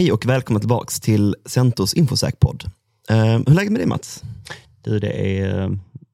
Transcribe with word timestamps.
Hej 0.00 0.12
och 0.12 0.26
välkomna 0.26 0.60
tillbaka 0.60 0.88
till 1.02 1.36
Centos 1.46 1.94
Infosäk-podd. 1.94 2.64
Uh, 3.10 3.16
hur 3.16 3.50
är 3.50 3.54
läget 3.54 3.72
med 3.72 3.80
dig 3.80 3.86
Mats? 3.86 4.22
Du, 4.82 4.98
det 4.98 5.40
är 5.40 5.62
eh, 5.62 5.70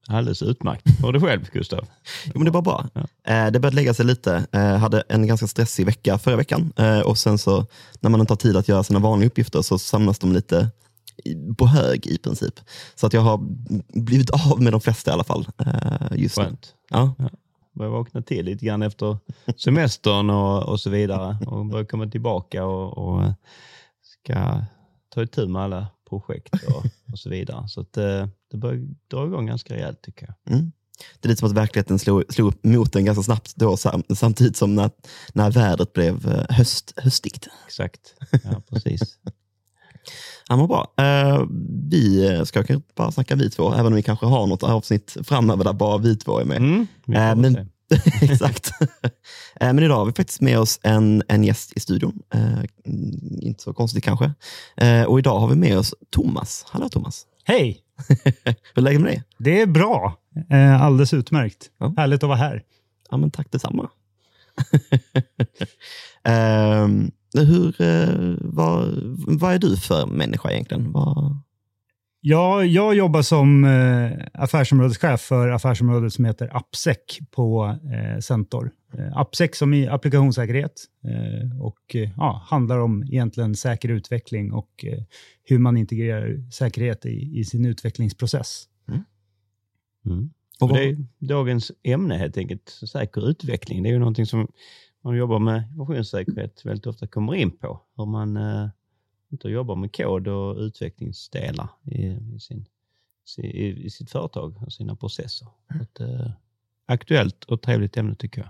alldeles 0.07 0.41
utmärkt. 0.41 1.01
Har 1.01 1.13
du 1.13 1.21
själv, 1.21 1.49
Gustav? 1.51 1.87
Jo, 2.25 2.31
men 2.35 2.45
det 2.45 2.51
var 2.51 2.61
bra. 2.61 2.85
Ja. 2.93 3.01
Uh, 3.01 3.51
det 3.51 3.59
började 3.59 3.75
lägga 3.75 3.93
sig 3.93 4.05
lite. 4.05 4.47
Uh, 4.55 4.61
hade 4.61 5.03
en 5.09 5.27
ganska 5.27 5.47
stressig 5.47 5.85
vecka 5.85 6.17
förra 6.17 6.35
veckan. 6.35 6.73
Och 7.05 7.17
sen 7.17 7.37
så 7.37 7.65
när 7.99 8.09
man 8.09 8.19
inte 8.19 8.31
har 8.31 8.37
tid 8.37 8.57
att 8.57 8.67
göra 8.67 8.83
sina 8.83 8.99
vanliga 8.99 9.27
uppgifter 9.27 9.61
så 9.61 9.79
samlas 9.79 10.19
de 10.19 10.33
lite 10.33 10.69
på 11.57 11.67
hög 11.67 12.07
i 12.07 12.17
princip. 12.17 12.59
Så 12.95 13.07
att 13.07 13.13
jag 13.13 13.21
har 13.21 13.39
blivit 14.01 14.29
av 14.29 14.61
med 14.61 14.73
de 14.73 14.81
flesta 14.81 15.11
i 15.11 15.13
alla 15.13 15.23
fall. 15.23 15.47
just 16.11 16.35
Skönt. 16.35 16.73
Nu. 16.91 16.97
Ja. 16.97 17.15
ja 17.17 17.29
börjar 17.77 17.91
vakna 17.91 18.21
till 18.21 18.45
lite 18.45 18.65
grann 18.65 18.81
efter 18.81 19.17
semestern 19.57 20.29
och, 20.29 20.63
och 20.63 20.79
så 20.79 20.89
vidare 20.89 21.37
och 21.47 21.65
börjar 21.65 21.85
komma 21.85 22.07
tillbaka 22.07 22.65
och, 22.65 22.97
och 22.97 23.23
ska 24.27 24.65
ta 25.09 25.23
itu 25.23 25.47
med 25.47 25.61
alla 25.61 25.87
projekt 26.09 26.53
och, 26.53 26.85
och 27.11 27.19
så 27.19 27.29
vidare. 27.29 27.67
Så 27.67 27.81
att 27.81 27.93
det, 27.93 28.19
eh, 28.19 28.27
det 28.51 28.57
börjar 28.57 28.87
dra 29.11 29.25
igång 29.25 29.45
ganska 29.45 29.73
rejält 29.73 30.01
tycker 30.01 30.25
jag. 30.25 30.53
Mm. 30.55 30.71
Det 31.19 31.27
är 31.27 31.29
lite 31.29 31.39
som 31.39 31.49
att 31.49 31.55
verkligheten 31.55 31.99
slog, 31.99 32.23
slog 32.29 32.65
mot 32.65 32.95
en 32.95 33.05
ganska 33.05 33.23
snabbt 33.23 33.55
då, 33.55 33.77
samtidigt 34.15 34.57
som 34.57 34.75
när, 34.75 34.91
när 35.33 35.51
vädret 35.51 35.93
blev 35.93 36.27
eh, 36.27 36.55
höst, 36.55 36.93
höstigt. 36.95 37.47
Exakt, 37.65 38.13
ja 38.43 38.61
precis. 38.69 39.19
Ja, 40.49 40.57
men 40.57 40.67
bra. 40.67 40.93
Uh, 41.01 41.47
vi 41.89 42.41
ska 42.45 42.63
kanske 42.63 42.93
bara 42.95 43.11
snacka 43.11 43.35
vi 43.35 43.49
två, 43.49 43.73
även 43.73 43.85
om 43.85 43.93
vi 43.93 44.03
kanske 44.03 44.25
har 44.25 44.47
något 44.47 44.63
avsnitt 44.63 45.17
framöver 45.23 45.63
där 45.63 45.73
bara 45.73 45.97
vi 45.97 46.15
två 46.15 46.39
är 46.39 46.45
med. 46.45 46.57
Mm, 46.57 46.79
uh, 46.79 47.35
men, 47.35 47.69
exakt. 48.21 48.71
uh, 48.81 48.87
men 49.59 49.79
idag 49.79 49.95
har 49.95 50.05
vi 50.05 50.11
faktiskt 50.11 50.41
med 50.41 50.59
oss 50.59 50.79
en, 50.83 51.23
en 51.27 51.43
gäst 51.43 51.73
i 51.75 51.79
studion. 51.79 52.19
inte 53.41 53.63
så 53.63 53.73
konstigt 53.73 54.03
kanske. 54.03 54.33
och 55.07 55.19
idag 55.19 55.39
har 55.39 55.47
vi 55.47 55.55
med 55.55 55.77
oss 55.77 55.93
Thomas. 56.09 56.65
Hallå 56.69 56.89
Thomas. 56.89 57.25
Hej! 57.43 57.79
Hur 58.45 58.55
är 58.75 58.81
läget 58.81 59.01
med 59.01 59.11
dig? 59.11 59.23
Det 59.37 59.61
är 59.61 59.65
bra. 59.65 60.17
alldeles 60.79 61.13
utmärkt. 61.13 61.69
Ja. 61.77 61.93
Härligt 61.97 62.23
att 62.23 62.27
vara 62.27 62.37
här. 62.37 62.63
Ja, 63.09 63.17
men 63.17 63.31
tack 63.31 63.51
detsamma. 63.51 63.89
hur, 67.33 67.81
eh, 67.81 68.35
vad, 68.39 68.99
vad 69.39 69.53
är 69.53 69.59
du 69.59 69.77
för 69.77 70.05
människa 70.05 70.51
egentligen? 70.51 70.91
Vad... 70.91 71.41
Ja, 72.29 72.63
jag 72.63 72.95
jobbar 72.95 73.21
som 73.21 73.63
eh, 73.63 74.11
affärsområdeschef 74.33 75.21
för 75.21 75.49
affärsområdet 75.49 76.13
som 76.13 76.25
heter 76.25 76.55
AppSec 76.57 76.97
på 77.31 77.77
eh, 77.93 78.19
Centor. 78.19 78.71
Eh, 78.93 79.17
AppSec 79.17 79.57
som 79.57 79.73
i 79.73 79.87
applikationssäkerhet 79.87 80.85
eh, 81.03 81.61
och 81.61 81.95
eh, 81.95 82.09
ja, 82.17 82.43
handlar 82.45 82.79
om 82.79 83.03
egentligen 83.03 83.55
säker 83.55 83.89
utveckling 83.89 84.53
och 84.53 84.85
eh, 84.85 85.03
hur 85.43 85.59
man 85.59 85.77
integrerar 85.77 86.51
säkerhet 86.51 87.05
i, 87.05 87.39
i 87.39 87.45
sin 87.45 87.65
utvecklingsprocess. 87.65 88.65
Mm. 88.87 89.01
Mm. 90.05 90.29
Och 90.59 90.73
det 90.73 90.83
är 90.83 90.97
dagens 91.19 91.71
ämne 91.83 92.17
helt 92.17 92.37
enkelt, 92.37 92.69
säker 92.91 93.29
utveckling. 93.29 93.83
Det 93.83 93.89
är 93.89 93.93
ju 93.93 93.99
någonting 93.99 94.25
som 94.25 94.47
man 95.03 95.17
jobbar 95.17 95.39
med 95.39 95.63
informationssäkerhet 95.69 96.65
väldigt 96.65 96.87
ofta 96.87 97.07
kommer 97.07 97.35
in 97.35 97.51
på. 97.51 97.81
Hur 97.97 98.05
man 98.05 98.37
eh, 98.37 98.69
inte 99.31 99.47
jobbar 99.47 99.75
med 99.75 99.95
kod 99.95 100.27
och 100.27 100.57
utvecklingsdelar 100.57 101.69
i, 101.83 102.05
i, 102.35 102.39
sin, 102.39 102.65
i, 103.37 103.85
i 103.85 103.89
sitt 103.89 104.11
företag 104.11 104.63
och 104.65 104.73
sina 104.73 104.95
processer. 104.95 105.47
Mm. 105.71 105.83
Ett, 105.83 105.99
eh, 105.99 106.31
aktuellt 106.85 107.43
och 107.43 107.61
trevligt 107.61 107.97
ämne 107.97 108.15
tycker 108.15 108.41
jag. 108.41 108.49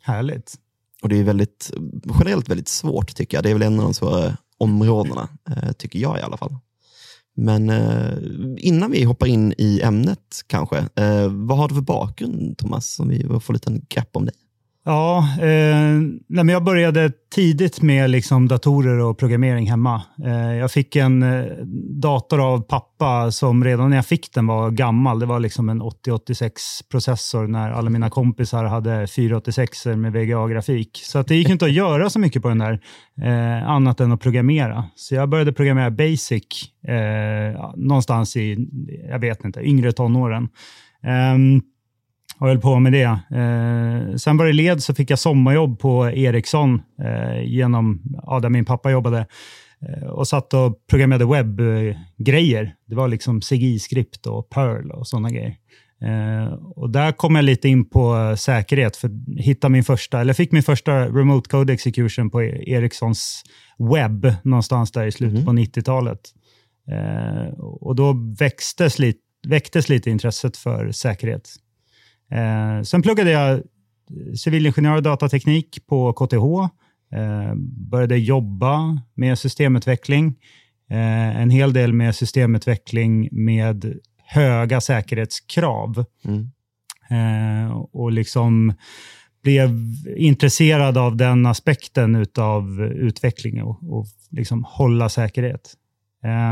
Härligt. 0.00 0.54
Och 1.02 1.08
det 1.08 1.16
är 1.16 1.24
väldigt, 1.24 1.70
generellt 2.18 2.48
väldigt 2.48 2.68
svårt 2.68 3.14
tycker 3.14 3.36
jag. 3.36 3.44
Det 3.44 3.50
är 3.50 3.54
väl 3.54 3.62
en 3.62 3.78
av 3.78 3.84
de 3.84 3.94
svåra 3.94 4.36
områdena, 4.58 5.28
eh, 5.50 5.72
tycker 5.72 5.98
jag 5.98 6.18
i 6.18 6.22
alla 6.22 6.36
fall. 6.36 6.56
Men 7.34 7.70
eh, 7.70 8.18
innan 8.58 8.90
vi 8.90 9.04
hoppar 9.04 9.26
in 9.26 9.54
i 9.58 9.80
ämnet 9.82 10.40
kanske, 10.46 10.78
eh, 10.78 11.28
vad 11.28 11.58
har 11.58 11.68
du 11.68 11.74
för 11.74 11.82
bakgrund 11.82 12.58
Thomas, 12.58 12.94
som 12.94 13.08
vi 13.08 13.40
får 13.40 13.52
lite 13.52 13.80
grepp 13.88 14.16
om 14.16 14.24
dig? 14.24 14.34
Ja, 14.88 15.28
eh, 15.40 16.00
nej 16.26 16.44
men 16.44 16.48
jag 16.48 16.64
började 16.64 17.12
tidigt 17.34 17.82
med 17.82 18.10
liksom 18.10 18.48
datorer 18.48 18.98
och 18.98 19.18
programmering 19.18 19.70
hemma. 19.70 20.02
Eh, 20.24 20.54
jag 20.54 20.72
fick 20.72 20.96
en 20.96 21.22
eh, 21.22 21.44
dator 22.00 22.52
av 22.52 22.60
pappa 22.60 23.32
som 23.32 23.64
redan 23.64 23.90
när 23.90 23.96
jag 23.96 24.06
fick 24.06 24.34
den 24.34 24.46
var 24.46 24.70
gammal. 24.70 25.18
Det 25.18 25.26
var 25.26 25.40
liksom 25.40 25.68
en 25.68 25.82
8086-processor 25.82 27.46
när 27.46 27.70
alla 27.70 27.90
mina 27.90 28.10
kompisar 28.10 28.64
hade 28.64 29.06
486 29.06 29.86
med 29.86 30.12
VGA-grafik. 30.12 31.00
Så 31.02 31.18
att 31.18 31.28
det 31.28 31.36
gick 31.36 31.48
inte 31.48 31.64
att 31.64 31.72
göra 31.72 32.10
så 32.10 32.18
mycket 32.18 32.42
på 32.42 32.48
den 32.48 32.58
där, 32.58 32.80
eh, 33.22 33.68
annat 33.68 34.00
än 34.00 34.12
att 34.12 34.20
programmera. 34.20 34.84
Så 34.94 35.14
jag 35.14 35.28
började 35.28 35.52
programmera 35.52 35.90
Basic 35.90 36.44
eh, 36.88 37.72
någonstans 37.76 38.36
i, 38.36 38.68
jag 39.10 39.18
vet 39.18 39.44
inte, 39.44 39.60
yngre 39.60 39.92
tonåren. 39.92 40.48
Um, 41.34 41.62
och 42.38 42.48
höll 42.48 42.60
på 42.60 42.78
med 42.78 42.92
det. 42.92 43.04
Eh, 43.04 44.16
sen 44.16 44.36
var 44.36 44.46
det 44.46 44.52
led 44.52 44.82
så 44.82 44.94
fick 44.94 45.10
jag 45.10 45.18
sommarjobb 45.18 45.78
på 45.78 46.10
Ericsson 46.10 46.82
eh, 47.02 47.42
genom, 47.44 48.02
ja, 48.26 48.40
där 48.40 48.48
min 48.48 48.64
pappa 48.64 48.90
jobbade 48.90 49.26
eh, 49.88 50.08
och 50.08 50.28
satt 50.28 50.54
och 50.54 50.86
programmerade 50.86 51.26
webbgrejer. 51.26 52.74
Det 52.86 52.94
var 52.94 53.08
liksom 53.08 53.40
CGI-skript 53.40 54.26
och 54.26 54.50
Perl 54.50 54.90
och 54.90 55.06
sådana 55.06 55.30
grejer. 55.30 55.56
Eh, 56.02 56.52
och 56.54 56.90
där 56.90 57.12
kom 57.12 57.36
jag 57.36 57.44
lite 57.44 57.68
in 57.68 57.84
på 57.84 58.34
säkerhet, 58.38 58.96
för 58.96 59.10
hitta 59.40 59.68
min 59.68 59.84
första, 59.84 60.20
eller 60.20 60.32
fick 60.32 60.52
min 60.52 60.62
första 60.62 61.06
remote 61.06 61.48
code 61.50 61.72
execution 61.72 62.30
på 62.30 62.42
Ericssons 62.42 63.42
webb 63.78 64.34
någonstans 64.42 64.92
där 64.92 65.06
i 65.06 65.12
slutet 65.12 65.34
mm. 65.34 65.46
på 65.46 65.52
90-talet. 65.52 66.20
Eh, 66.90 67.58
och 67.58 67.96
då 67.96 68.34
växtes 68.38 68.98
lite, 68.98 69.18
väcktes 69.48 69.88
lite 69.88 70.10
intresset 70.10 70.56
för 70.56 70.92
säkerhet. 70.92 71.50
Eh, 72.30 72.82
sen 72.82 73.02
pluggade 73.02 73.30
jag 73.30 73.62
civilingenjör 74.36 74.96
och 74.96 75.02
datateknik 75.02 75.86
på 75.86 76.12
KTH. 76.12 76.72
Eh, 77.18 77.54
började 77.90 78.16
jobba 78.16 79.00
med 79.14 79.38
systemutveckling. 79.38 80.34
Eh, 80.90 81.40
en 81.40 81.50
hel 81.50 81.72
del 81.72 81.92
med 81.92 82.14
systemutveckling 82.14 83.28
med 83.32 84.00
höga 84.24 84.80
säkerhetskrav. 84.80 86.04
Mm. 86.24 86.50
Eh, 87.10 87.70
och 87.76 88.12
liksom 88.12 88.74
blev 89.42 89.70
intresserad 90.16 90.98
av 90.98 91.16
den 91.16 91.46
aspekten 91.46 92.26
av 92.38 92.82
utveckling 92.82 93.62
och, 93.62 93.98
och 93.98 94.06
liksom 94.30 94.64
hålla 94.68 95.08
säkerhet. 95.08 95.74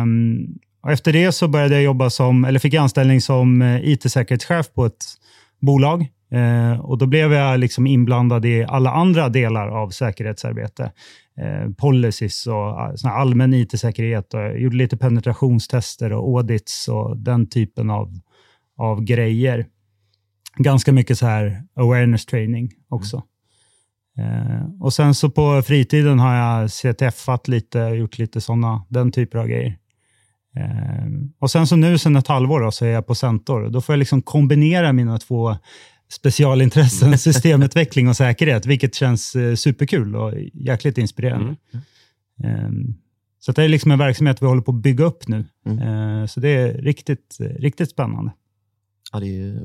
Um, 0.02 0.58
och 0.82 0.92
efter 0.92 1.12
det 1.12 1.32
så 1.32 1.48
började 1.48 1.74
jag 1.74 1.82
jobba 1.82 2.10
som, 2.10 2.44
eller 2.44 2.58
fick 2.58 2.74
anställning 2.74 3.20
som 3.20 3.62
eh, 3.62 3.88
it-säkerhetschef 3.88 4.72
på 4.74 4.86
ett 4.86 5.04
bolag. 5.64 6.06
Eh, 6.30 6.80
och 6.80 6.98
Då 6.98 7.06
blev 7.06 7.32
jag 7.32 7.60
liksom 7.60 7.86
inblandad 7.86 8.44
i 8.44 8.64
alla 8.69 8.91
andra 8.91 9.28
delar 9.28 9.69
av 9.69 9.91
säkerhetsarbete. 9.91 10.92
Eh, 11.41 11.72
policies 11.76 12.47
och 12.47 12.80
eh, 12.80 12.94
såna 12.94 13.14
allmän 13.14 13.54
it-säkerhet. 13.54 14.34
Och 14.34 14.41
jag 14.41 14.60
gjorde 14.60 14.76
lite 14.76 14.97
penetrationstester 14.97 16.12
och 16.12 16.38
audits 16.38 16.88
och 16.88 17.16
den 17.16 17.48
typen 17.48 17.91
av, 17.91 18.20
av 18.78 19.03
grejer. 19.03 19.66
Ganska 20.56 20.92
mycket 20.92 21.19
så 21.19 21.26
här 21.26 21.62
awareness 21.76 22.26
training 22.26 22.70
också. 22.88 23.16
Mm. 23.16 23.26
Eh, 24.16 24.62
och 24.80 24.92
Sen 24.92 25.14
så 25.14 25.30
på 25.30 25.62
fritiden 25.62 26.19
har 26.19 26.34
jag 26.34 26.70
CTF-at 26.70 27.48
lite, 27.48 27.78
gjort 27.78 28.19
lite 28.19 28.41
sådana, 28.41 28.84
den 28.88 29.12
typen 29.12 29.41
av 29.41 29.47
grejer. 29.47 29.78
Eh, 30.56 31.06
och 31.38 31.50
sen 31.50 31.66
så 31.66 31.76
nu, 31.76 31.98
sen 31.98 32.16
ett 32.16 32.28
halvår, 32.28 32.60
då, 32.60 32.70
så 32.70 32.84
är 32.84 32.91
jag 32.91 33.06
på 33.06 33.15
Centor. 33.15 33.70
Då 33.70 33.81
får 33.81 33.92
jag 33.92 33.98
liksom 33.98 34.22
kombinera 34.22 34.92
mina 34.92 35.19
två 35.19 35.56
specialintressen, 36.12 37.19
systemutveckling 37.19 38.09
och 38.09 38.16
säkerhet, 38.16 38.66
vilket 38.66 38.94
känns 38.94 39.37
eh, 39.37 39.54
superkul 39.54 40.16
och 40.16 40.32
jäkligt 40.53 40.98
inspirerande. 40.98 41.56
Mm. 42.42 42.66
Um, 42.66 42.94
så 43.38 43.53
det 43.53 43.65
är 43.65 43.69
liksom 43.69 43.91
en 43.91 43.98
verksamhet 43.98 44.42
vi 44.42 44.47
håller 44.47 44.62
på 44.62 44.71
att 44.71 44.83
bygga 44.83 45.04
upp 45.04 45.28
nu. 45.28 45.45
Mm. 45.66 45.89
Uh, 45.89 46.27
så 46.27 46.41
det 46.41 46.48
är 46.48 46.72
riktigt, 46.72 47.36
riktigt 47.41 47.91
spännande. 47.91 48.33
Ja, 49.15 49.21
det 49.21 49.41
är 49.41 49.61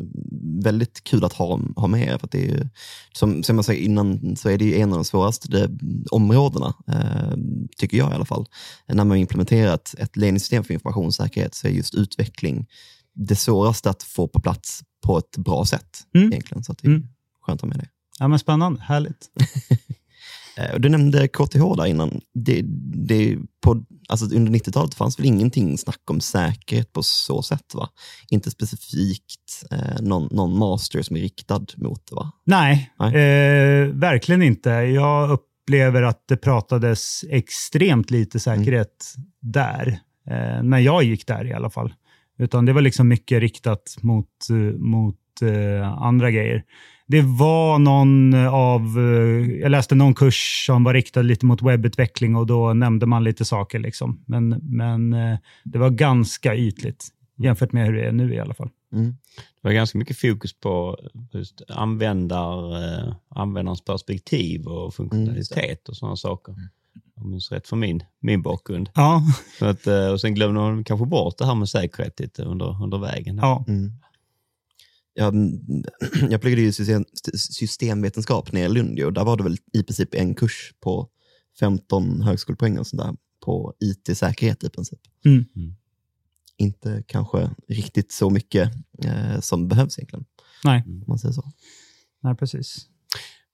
väldigt 0.64 1.04
kul 1.04 1.26
att 1.26 1.34
ha, 1.34 1.60
ha 1.76 1.88
med 1.88 2.08
er. 2.08 2.18
För 2.18 2.28
det 2.32 2.52
är, 2.52 2.70
som, 3.14 3.44
som 3.44 3.56
jag 3.56 3.66
sa 3.66 3.74
innan 3.74 4.36
så 4.36 4.50
är 4.50 4.58
det 4.58 4.82
en 4.82 4.92
av 4.92 4.98
de 4.98 5.06
svåraste 5.06 5.70
områdena, 6.12 6.74
eh, 6.88 7.38
tycker 7.78 7.98
jag 7.98 8.12
i 8.12 8.16
alla 8.16 8.26
fall. 8.26 8.46
När 8.88 9.06
man 9.06 9.18
implementerar 9.18 9.76
ett, 9.76 9.96
ett 9.98 10.18
ledningssystem 10.18 10.64
för 10.64 10.74
informationssäkerhet 10.74 11.56
så 11.56 11.68
är 11.68 11.72
just 11.72 11.96
utveckling 11.96 12.68
det 13.14 13.36
svåraste 13.36 13.90
att 13.90 14.04
få 14.04 14.28
på 14.28 14.40
plats 14.40 14.84
på 15.06 15.18
ett 15.18 15.38
bra 15.38 15.66
sätt. 15.66 16.04
Mm. 16.16 16.28
egentligen. 16.28 16.64
Så 16.64 16.74
det 16.74 16.88
är 16.88 16.92
mm. 16.92 17.08
skönt 17.42 17.58
att 17.58 17.62
ha 17.62 17.70
med 17.70 17.80
det. 17.80 17.90
Ja, 18.20 18.28
men 18.28 18.40
spännande. 18.40 18.82
Härligt. 18.82 19.30
Eh, 20.60 20.80
du 20.80 20.90
nämnde 20.90 21.28
KTH 21.28 21.76
där 21.78 21.86
innan. 21.86 22.22
Det, 22.34 22.62
det, 22.94 23.38
på, 23.62 23.84
alltså 24.10 24.36
under 24.36 24.52
90-talet 24.52 24.94
fanns 24.94 25.20
väl 25.20 25.26
ingenting 25.26 25.78
snack 25.78 26.02
om 26.10 26.22
säkerhet 26.22 26.94
på 26.94 27.04
så 27.04 27.42
sätt? 27.42 27.74
va? 27.74 27.90
Inte 28.30 28.52
specifikt 28.52 29.66
eh, 29.72 30.02
någon, 30.02 30.28
någon 30.32 30.58
master 30.58 31.02
som 31.02 31.16
är 31.16 31.22
riktad 31.22 31.66
mot 31.78 32.08
det? 32.10 32.16
va? 32.16 32.32
Nej, 32.44 32.92
Nej. 33.00 33.16
Eh, 33.16 33.88
verkligen 33.88 34.42
inte. 34.42 34.70
Jag 34.70 35.30
upplever 35.30 36.02
att 36.02 36.24
det 36.28 36.38
pratades 36.38 37.24
extremt 37.30 38.12
lite 38.12 38.40
säkerhet 38.40 39.14
mm. 39.18 39.30
där. 39.42 40.00
Eh, 40.30 40.64
när 40.64 40.80
jag 40.80 41.04
gick 41.04 41.28
där 41.28 41.46
i 41.46 41.54
alla 41.54 41.70
fall. 41.70 41.94
Utan 42.38 42.66
det 42.66 42.74
var 42.74 42.82
liksom 42.82 43.08
mycket 43.08 43.40
riktat 43.40 43.98
mot, 44.02 44.48
mot 44.78 45.16
eh, 45.42 46.04
andra 46.04 46.32
grejer. 46.32 46.64
Det 47.12 47.22
var 47.22 47.80
någon 47.80 48.34
av, 48.48 48.82
eh, 48.98 49.60
jag 49.62 49.72
läste 49.72 49.96
någon 49.96 50.14
kurs 50.14 50.66
som 50.66 50.84
var 50.84 50.94
riktad 50.94 51.22
lite 51.22 51.46
mot 51.46 51.62
webbutveckling 51.62 52.36
och 52.36 52.48
då 52.48 52.74
nämnde 52.74 53.06
man 53.06 53.24
lite 53.24 53.46
saker. 53.46 53.80
Liksom. 53.80 54.24
Men, 54.26 54.50
men 54.50 55.14
eh, 55.14 55.38
det 55.64 55.80
var 55.80 55.90
ganska 55.90 56.56
ytligt 56.56 57.08
jämfört 57.38 57.72
med 57.72 57.86
hur 57.86 57.94
det 57.94 58.08
är 58.08 58.12
nu 58.12 58.34
i 58.34 58.40
alla 58.40 58.54
fall. 58.54 58.70
Mm. 58.94 59.12
Det 59.62 59.68
var 59.68 59.72
ganska 59.72 59.98
mycket 59.98 60.18
fokus 60.18 60.54
på 60.54 60.98
just 61.34 61.62
användar, 61.68 62.84
eh, 62.84 63.14
användarens 63.30 63.86
perspektiv 63.86 64.68
och 64.68 64.94
funktionalitet 64.94 65.64
mm. 65.64 65.78
och 65.88 65.98
sådana 65.98 66.16
saker. 66.16 66.52
Mm. 66.52 66.64
Om 66.96 67.24
jag 67.24 67.32
minns 67.32 67.52
rätt 67.52 67.68
från 67.68 67.80
min, 67.80 68.04
min 68.20 68.42
bakgrund. 68.42 68.90
Ja. 68.96 69.24
Så 69.60 69.66
att, 69.66 69.88
eh, 69.88 70.08
och 70.08 70.22
sen 70.22 70.34
glömde 70.36 70.60
man 70.60 70.84
kanske 70.84 71.06
bort 71.06 71.38
det 71.38 71.46
här 71.46 71.56
med 71.56 71.70
säkerhet 71.70 72.20
lite 72.20 72.44
under, 72.44 72.84
under 72.84 72.98
vägen. 72.98 73.38
Ja. 73.42 73.66
Mm. 73.68 73.92
Jag, 75.20 75.34
jag 76.30 76.42
pluggade 76.42 76.62
ju 76.62 76.72
system, 76.72 77.06
systemvetenskap 77.36 78.52
nere 78.52 78.66
i 78.66 78.70
Lund 78.70 79.00
och 79.00 79.14
där 79.14 79.24
var 79.24 79.38
det 79.38 79.44
väl 79.44 79.58
i 79.74 79.84
princip 79.84 80.16
en 80.16 80.36
kurs 80.36 80.74
på 80.80 81.10
15 81.60 82.22
högskolepoäng 82.22 82.78
och 82.78 82.88
sånt 82.88 83.02
där 83.02 83.16
på 83.46 83.74
IT-säkerhet 83.80 84.64
i 84.64 84.70
princip. 84.70 85.00
Mm. 85.26 85.46
Mm 85.56 85.76
inte 86.60 87.04
kanske 87.08 87.50
riktigt 87.68 88.12
så 88.12 88.30
mycket 88.30 88.72
eh, 89.06 89.40
som 89.40 89.68
behövs 89.68 89.98
egentligen. 89.98 90.26
Nej. 90.64 90.84
Om 90.86 91.04
man 91.08 91.20
säger 91.20 91.34
så. 91.34 91.52
Nej, 92.24 92.36
precis. 92.36 92.88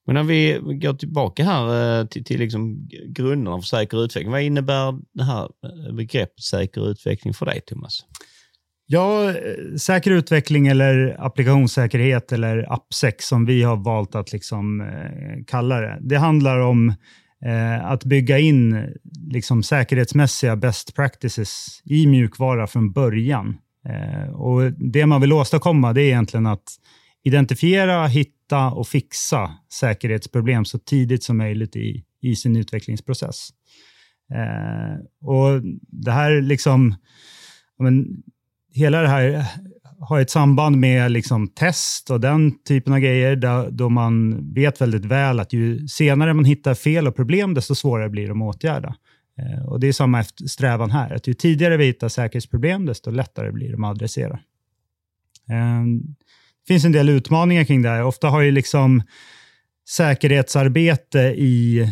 Men 0.06 0.16
när 0.16 0.24
vi 0.24 0.60
går 0.82 0.94
tillbaka 0.94 1.44
här 1.44 2.00
eh, 2.00 2.08
till, 2.08 2.24
till 2.24 2.40
liksom 2.40 2.90
grunderna 3.08 3.62
för 3.62 3.68
säker 3.68 4.04
utveckling. 4.04 4.32
Vad 4.32 4.42
innebär 4.42 5.00
det 5.14 5.24
här 5.24 5.44
eh, 5.44 5.94
begreppet 5.96 6.44
säker 6.44 6.92
utveckling 6.92 7.34
för 7.34 7.46
dig, 7.46 7.62
Thomas? 7.62 8.06
Ja, 8.88 9.30
eh, 9.30 9.76
säker 9.78 10.12
utveckling 10.12 10.68
eller 10.68 11.16
applikationssäkerhet 11.20 12.32
eller 12.32 12.74
AppSec 12.74 13.16
som 13.20 13.46
vi 13.46 13.64
har 13.64 13.78
valt 13.78 14.16
att 14.16 14.32
liksom, 14.32 14.82
eh, 14.82 15.44
kalla 15.48 15.82
det. 15.82 15.98
Det 16.02 16.16
handlar 16.16 16.60
om 16.60 16.90
eh, 17.46 17.86
att 17.86 18.04
bygga 18.04 18.40
in 18.40 18.94
liksom, 19.32 19.64
säkerhetsmässiga 19.64 20.56
best 20.56 20.96
practices 20.96 21.82
i 21.86 22.08
mjukvara 22.08 22.68
från 22.68 22.92
början. 22.92 23.58
Eh, 23.90 24.30
och 24.30 24.72
Det 24.72 25.06
man 25.06 25.22
vill 25.22 25.34
åstadkomma 25.34 25.94
det 25.94 26.02
är 26.02 26.06
egentligen 26.06 26.46
att 26.46 26.64
identifiera, 27.24 28.08
hitta 28.08 28.72
och 28.72 28.88
fixa 28.88 29.52
säkerhetsproblem 29.74 30.66
så 30.66 30.80
tidigt 30.80 31.24
som 31.24 31.38
möjligt 31.38 31.76
i, 31.76 32.04
i 32.22 32.36
sin 32.36 32.56
utvecklingsprocess. 32.56 33.50
Eh, 34.34 35.28
och 35.30 35.62
Det 35.88 36.12
här 36.12 36.42
liksom, 36.42 36.96
men, 37.80 38.06
hela 38.76 39.02
det 39.02 39.08
här 39.08 39.46
har 40.00 40.20
ett 40.20 40.30
samband 40.30 40.78
med 40.78 41.12
liksom 41.12 41.48
test 41.48 42.12
och 42.12 42.20
den 42.20 42.64
typen 42.64 42.94
av 42.94 43.00
grejer, 43.00 43.36
där, 43.36 43.72
då 43.72 43.90
man 43.90 44.40
vet 44.54 44.82
väldigt 44.82 45.06
väl 45.06 45.40
att 45.40 45.54
ju 45.54 45.88
senare 45.88 46.34
man 46.34 46.46
hittar 46.46 46.74
fel 46.74 47.08
och 47.08 47.16
problem, 47.16 47.54
desto 47.54 47.76
svårare 47.76 48.10
blir 48.10 48.28
de 48.28 48.42
att 48.42 48.56
åtgärda. 48.56 48.96
Eh, 49.38 49.66
och 49.66 49.80
Det 49.80 49.88
är 49.88 49.92
samma 49.92 50.24
strävan 50.24 50.92
här, 50.92 51.16
att 51.16 51.28
ju 51.28 51.34
tidigare 51.34 51.78
vi 51.78 51.86
hittar 51.86 52.10
säkerhetsproblem, 52.10 52.86
desto 52.86 53.12
lättare 53.12 53.52
blir 53.52 53.72
de 53.72 53.84
att 53.84 53.92
adressera. 53.92 54.40
Eh, 55.50 55.84
det 56.66 56.74
finns 56.74 56.86
en 56.86 56.92
del 56.92 57.10
utmaningar 57.10 57.64
kring 57.64 57.82
det 57.82 57.90
här. 57.90 58.04
Ofta 58.04 58.30
har 58.30 58.42
ju 58.42 58.52
liksom 58.52 59.04
säkerhetsarbete 59.90 61.20
i 61.20 61.90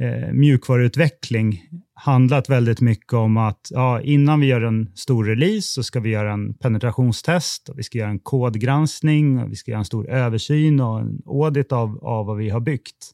eh, 0.00 0.32
mjukvaruutveckling 0.32 1.62
handlat 1.94 2.50
väldigt 2.50 2.80
mycket 2.80 3.12
om 3.12 3.36
att 3.36 3.68
ja, 3.70 4.00
innan 4.00 4.40
vi 4.40 4.46
gör 4.46 4.60
en 4.60 4.90
stor 4.94 5.24
release 5.24 5.72
så 5.72 5.82
ska 5.82 6.00
vi 6.00 6.10
göra 6.10 6.32
en 6.32 6.54
penetrationstest, 6.54 7.68
och 7.68 7.78
vi 7.78 7.82
ska 7.82 7.98
göra 7.98 8.10
en 8.10 8.18
kodgranskning, 8.18 9.38
och 9.38 9.50
vi 9.50 9.56
ska 9.56 9.70
göra 9.70 9.78
en 9.78 9.84
stor 9.84 10.10
översyn 10.10 10.80
och 10.80 11.00
en 11.00 11.22
audit 11.26 11.72
av, 11.72 12.04
av 12.04 12.26
vad 12.26 12.36
vi 12.36 12.50
har 12.50 12.60
byggt. 12.60 13.10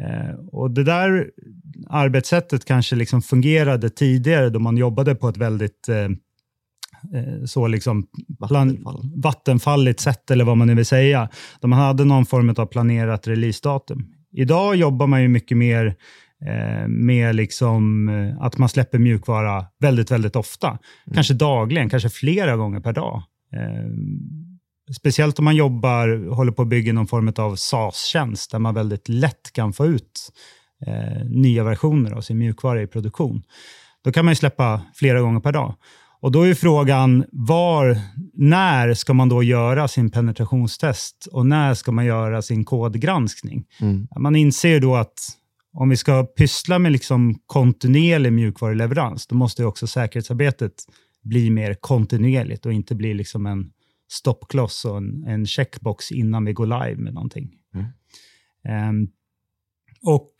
Eh, 0.00 0.34
och 0.52 0.70
Det 0.70 0.84
där 0.84 1.30
arbetssättet 1.88 2.64
kanske 2.64 2.96
liksom 2.96 3.22
fungerade 3.22 3.90
tidigare 3.90 4.50
då 4.50 4.58
man 4.58 4.76
jobbade 4.76 5.14
på 5.14 5.28
ett 5.28 5.36
väldigt 5.36 5.88
eh, 5.88 6.04
eh 7.14 7.44
så 7.44 7.66
liksom 7.66 8.06
Vattenfall. 8.38 9.10
vattenfalligt 9.16 10.00
sätt, 10.00 10.30
eller 10.30 10.44
vad 10.44 10.56
man 10.56 10.66
nu 10.66 10.74
vill 10.74 10.86
säga. 10.86 11.28
Då 11.60 11.68
man 11.68 11.78
hade 11.78 12.04
någon 12.04 12.26
form 12.26 12.54
av 12.58 12.66
planerat 12.66 13.28
releasedatum. 13.28 14.14
Idag 14.34 14.76
jobbar 14.76 15.06
man 15.06 15.22
ju 15.22 15.28
mycket 15.28 15.56
mer 15.56 15.94
eh, 16.46 16.88
med 16.88 17.34
liksom, 17.34 18.08
eh, 18.08 18.44
att 18.44 18.58
man 18.58 18.68
släpper 18.68 18.98
mjukvara 18.98 19.66
väldigt, 19.80 20.10
väldigt 20.10 20.36
ofta. 20.36 20.68
Mm. 20.68 21.14
Kanske 21.14 21.34
dagligen, 21.34 21.90
kanske 21.90 22.10
flera 22.10 22.56
gånger 22.56 22.80
per 22.80 22.92
dag. 22.92 23.22
Eh, 23.52 23.90
speciellt 24.96 25.38
om 25.38 25.44
man 25.44 25.56
jobbar, 25.56 26.34
håller 26.34 26.52
på 26.52 26.62
att 26.62 26.68
bygga 26.68 26.92
någon 26.92 27.06
form 27.06 27.32
av 27.36 27.56
SaaS-tjänst 27.56 28.50
där 28.50 28.58
man 28.58 28.74
väldigt 28.74 29.08
lätt 29.08 29.52
kan 29.52 29.72
få 29.72 29.86
ut 29.86 30.32
eh, 30.86 31.24
nya 31.24 31.64
versioner 31.64 32.12
av 32.12 32.20
sin 32.20 32.38
mjukvara 32.38 32.82
i 32.82 32.86
produktion. 32.86 33.42
Då 34.04 34.12
kan 34.12 34.24
man 34.24 34.36
släppa 34.36 34.82
flera 34.94 35.20
gånger 35.20 35.40
per 35.40 35.52
dag. 35.52 35.74
Och 36.24 36.32
Då 36.32 36.42
är 36.42 36.54
frågan, 36.54 37.24
var, 37.32 37.98
när 38.34 38.94
ska 38.94 39.14
man 39.14 39.28
då 39.28 39.42
göra 39.42 39.88
sin 39.88 40.10
penetrationstest 40.10 41.28
och 41.32 41.46
när 41.46 41.74
ska 41.74 41.92
man 41.92 42.04
göra 42.04 42.42
sin 42.42 42.64
kodgranskning? 42.64 43.64
Mm. 43.80 44.08
Man 44.18 44.36
inser 44.36 44.80
då 44.80 44.96
att 44.96 45.18
om 45.72 45.88
vi 45.88 45.96
ska 45.96 46.24
pyssla 46.24 46.78
med 46.78 46.92
liksom 46.92 47.38
kontinuerlig 47.46 48.32
mjukvaruleverans, 48.32 49.26
då 49.26 49.36
måste 49.36 49.64
också 49.64 49.86
säkerhetsarbetet 49.86 50.72
bli 51.22 51.50
mer 51.50 51.74
kontinuerligt 51.74 52.66
och 52.66 52.72
inte 52.72 52.94
bli 52.94 53.14
liksom 53.14 53.46
en 53.46 53.70
stoppkloss 54.10 54.84
och 54.84 54.96
en, 54.96 55.24
en 55.26 55.46
checkbox 55.46 56.12
innan 56.12 56.44
vi 56.44 56.52
går 56.52 56.66
live 56.66 56.96
med 56.96 57.14
någonting. 57.14 57.50
Mm. 57.74 58.88
Um, 58.88 59.08
och 60.02 60.34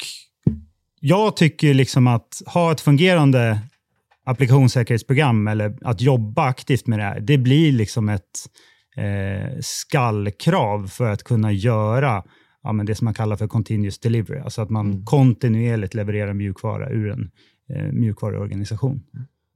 jag 1.01 1.37
tycker 1.37 1.75
liksom 1.75 2.07
att 2.07 2.43
ha 2.47 2.73
ett 2.73 2.81
fungerande 2.81 3.61
applikationssäkerhetsprogram 4.25 5.49
eller 5.49 5.79
att 5.83 6.01
jobba 6.01 6.45
aktivt 6.45 6.87
med 6.87 6.99
det 6.99 7.03
här, 7.03 7.21
det 7.21 7.39
blir 7.39 7.73
liksom 7.73 8.09
ett 8.09 8.31
eh, 8.97 9.59
skallkrav 9.61 10.87
för 10.87 11.11
att 11.11 11.23
kunna 11.23 11.53
göra 11.53 12.25
ja, 12.63 12.73
men 12.73 12.87
det 12.87 12.95
som 12.95 13.05
man 13.05 13.15
kallar 13.15 13.37
för 13.37 13.49
continuous 13.49 13.99
delivery, 13.99 14.41
alltså 14.41 14.63
att 14.63 14.71
man 14.71 14.87
mm. 14.87 15.05
kontinuerligt 15.05 15.95
levererar 15.95 16.35
mjukvara 16.35 16.91
ur 16.91 17.11
en 17.11 17.31
eh, 17.71 17.93
mjukvaruorganisation. 17.93 19.03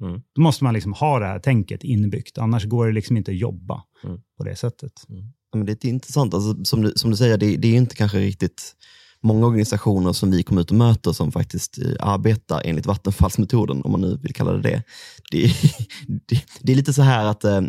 Mm. 0.01 0.23
Då 0.35 0.43
måste 0.43 0.65
man 0.65 0.75
liksom 0.75 0.93
ha 0.93 1.19
det 1.19 1.27
här 1.27 1.39
tänket 1.39 1.85
inbyggt, 1.85 2.39
annars 2.39 2.65
går 2.65 2.87
det 2.87 2.93
liksom 2.93 3.17
inte 3.17 3.31
att 3.31 3.37
jobba 3.39 3.83
mm. 4.05 4.21
på 4.39 4.45
det 4.45 4.57
sättet. 4.57 4.93
Mm. 5.09 5.25
Men 5.55 5.67
det 5.67 5.85
är 5.85 5.89
intressant, 5.89 6.35
alltså, 6.35 6.65
som, 6.65 6.83
du, 6.83 6.93
som 6.97 7.11
du 7.11 7.17
säger, 7.17 7.39
det, 7.39 7.57
det 7.57 7.69
är 7.69 7.77
inte 7.77 7.97
kanske 7.97 8.19
riktigt 8.19 8.75
många 9.23 9.47
organisationer 9.47 10.13
som 10.13 10.31
vi 10.31 10.43
kommer 10.43 10.61
ut 10.61 10.71
och 10.71 10.77
möter 10.77 11.13
som 11.13 11.33
faktiskt 11.33 11.79
eh, 11.79 11.93
arbetar 12.01 12.63
enligt 12.65 12.87
vattenfallsmetoden, 12.87 13.83
om 13.83 13.93
man 13.93 14.01
nu 14.01 14.19
vill 14.23 14.35
kalla 14.35 14.53
det 14.53 14.63
det. 14.63 14.83
Det, 15.31 15.47
det, 16.29 16.45
det 16.61 16.73
är 16.73 16.77
lite 16.77 16.93
så 16.93 17.03
här 17.03 17.25
att 17.25 17.45
eh, 17.45 17.61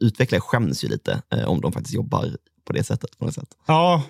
utvecklare 0.00 0.40
skäms 0.40 0.84
ju 0.84 0.88
lite 0.88 1.22
eh, 1.30 1.44
om 1.44 1.60
de 1.60 1.72
faktiskt 1.72 1.94
jobbar 1.94 2.36
på 2.66 2.72
det 2.72 2.84
sättet. 2.84 3.18
På 3.18 3.24
något 3.24 3.34
sätt. 3.34 3.48
Ja, 3.66 4.02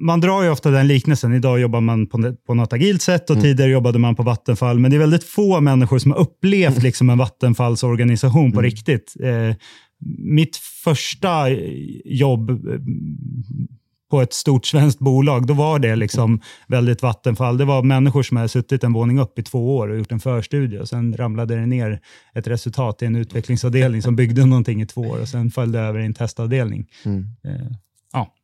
man 0.00 0.20
drar 0.20 0.42
ju 0.42 0.50
ofta 0.50 0.70
den 0.70 0.86
liknelsen. 0.86 1.34
Idag 1.34 1.60
jobbar 1.60 1.80
man 1.80 2.06
på, 2.06 2.34
på 2.46 2.54
något 2.54 2.72
agilt 2.72 3.02
sätt 3.02 3.30
och 3.30 3.36
mm. 3.36 3.42
tidigare 3.42 3.70
jobbade 3.70 3.98
man 3.98 4.16
på 4.16 4.22
Vattenfall. 4.22 4.78
Men 4.78 4.90
det 4.90 4.96
är 4.96 4.98
väldigt 4.98 5.24
få 5.24 5.60
människor 5.60 5.98
som 5.98 6.10
har 6.10 6.18
upplevt 6.18 6.70
mm. 6.70 6.82
liksom 6.82 7.10
en 7.10 7.18
Vattenfallsorganisation 7.18 8.52
på 8.52 8.58
mm. 8.58 8.70
riktigt. 8.70 9.14
Eh, 9.22 9.54
mitt 10.18 10.56
första 10.56 11.50
jobb 12.04 12.50
på 14.10 14.20
ett 14.20 14.32
stort 14.32 14.66
svenskt 14.66 14.98
bolag, 14.98 15.46
då 15.46 15.54
var 15.54 15.78
det 15.78 15.96
liksom 15.96 16.40
väldigt 16.66 17.02
Vattenfall. 17.02 17.58
Det 17.58 17.64
var 17.64 17.82
människor 17.82 18.22
som 18.22 18.36
hade 18.36 18.48
suttit 18.48 18.84
en 18.84 18.92
våning 18.92 19.18
upp 19.18 19.38
i 19.38 19.42
två 19.42 19.76
år 19.76 19.88
och 19.88 19.98
gjort 19.98 20.12
en 20.12 20.20
förstudie 20.20 20.78
och 20.78 20.88
sen 20.88 21.16
ramlade 21.16 21.56
det 21.56 21.66
ner 21.66 22.00
ett 22.34 22.46
resultat 22.46 23.02
i 23.02 23.06
en 23.06 23.16
utvecklingsavdelning 23.16 24.02
som 24.02 24.16
byggde 24.16 24.46
någonting 24.46 24.82
i 24.82 24.86
två 24.86 25.00
år 25.00 25.20
och 25.20 25.28
sen 25.28 25.50
följde 25.50 25.78
det 25.78 25.84
över 25.84 26.00
i 26.00 26.06
en 26.06 26.14
testavdelning. 26.14 26.86
Mm. 27.04 27.26
Eh, 27.44 27.76
ja. 28.12 28.34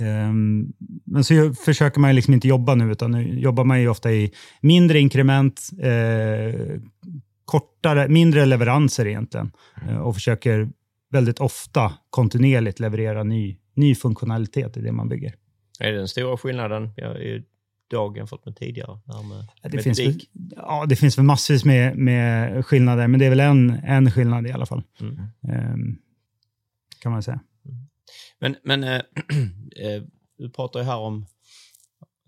Um, 0.00 0.72
men 1.04 1.24
så 1.24 1.54
försöker 1.64 2.00
man 2.00 2.14
liksom 2.14 2.34
inte 2.34 2.48
jobba 2.48 2.74
nu, 2.74 2.92
utan 2.92 3.10
nu 3.10 3.40
jobbar 3.40 3.64
man 3.64 3.80
ju 3.80 3.88
ofta 3.88 4.12
i 4.12 4.32
mindre 4.60 5.00
inkrement, 5.00 5.70
eh, 5.80 6.80
kortare, 7.44 8.08
mindre 8.08 8.46
leveranser 8.46 9.06
egentligen 9.06 9.52
eh, 9.88 9.96
och 9.96 10.14
försöker 10.14 10.68
väldigt 11.12 11.40
ofta 11.40 11.92
kontinuerligt 12.10 12.80
leverera 12.80 13.22
ny 13.22 13.58
ny 13.74 13.94
funktionalitet 13.94 14.76
i 14.76 14.80
det 14.80 14.92
man 14.92 15.08
bygger. 15.08 15.34
Är 15.80 15.92
det 15.92 15.98
den 15.98 16.08
stora 16.08 16.36
skillnaden 16.36 16.90
idag 17.90 18.16
jämfört 18.16 18.44
med 18.44 18.56
tidigare? 18.56 19.00
Med 19.62 19.72
det, 19.72 19.82
finns 19.82 20.00
väl, 20.00 20.20
ja, 20.56 20.86
det 20.88 20.96
finns 20.96 21.18
väl 21.18 21.24
massvis 21.24 21.64
med, 21.64 21.96
med 21.96 22.66
skillnader, 22.66 23.08
men 23.08 23.20
det 23.20 23.26
är 23.26 23.30
väl 23.30 23.40
en, 23.40 23.70
en 23.70 24.10
skillnad 24.10 24.46
i 24.46 24.52
alla 24.52 24.66
fall. 24.66 24.82
Mm. 25.00 25.18
Um, 25.74 25.98
kan 26.98 27.12
man 27.12 27.22
säga. 27.22 27.40
Mm. 27.64 27.88
Men, 28.40 28.56
men 28.62 28.84
äh, 28.84 29.02
du 30.38 30.50
pratar 30.50 30.80
ju 30.80 30.86
här 30.86 30.98
om 30.98 31.26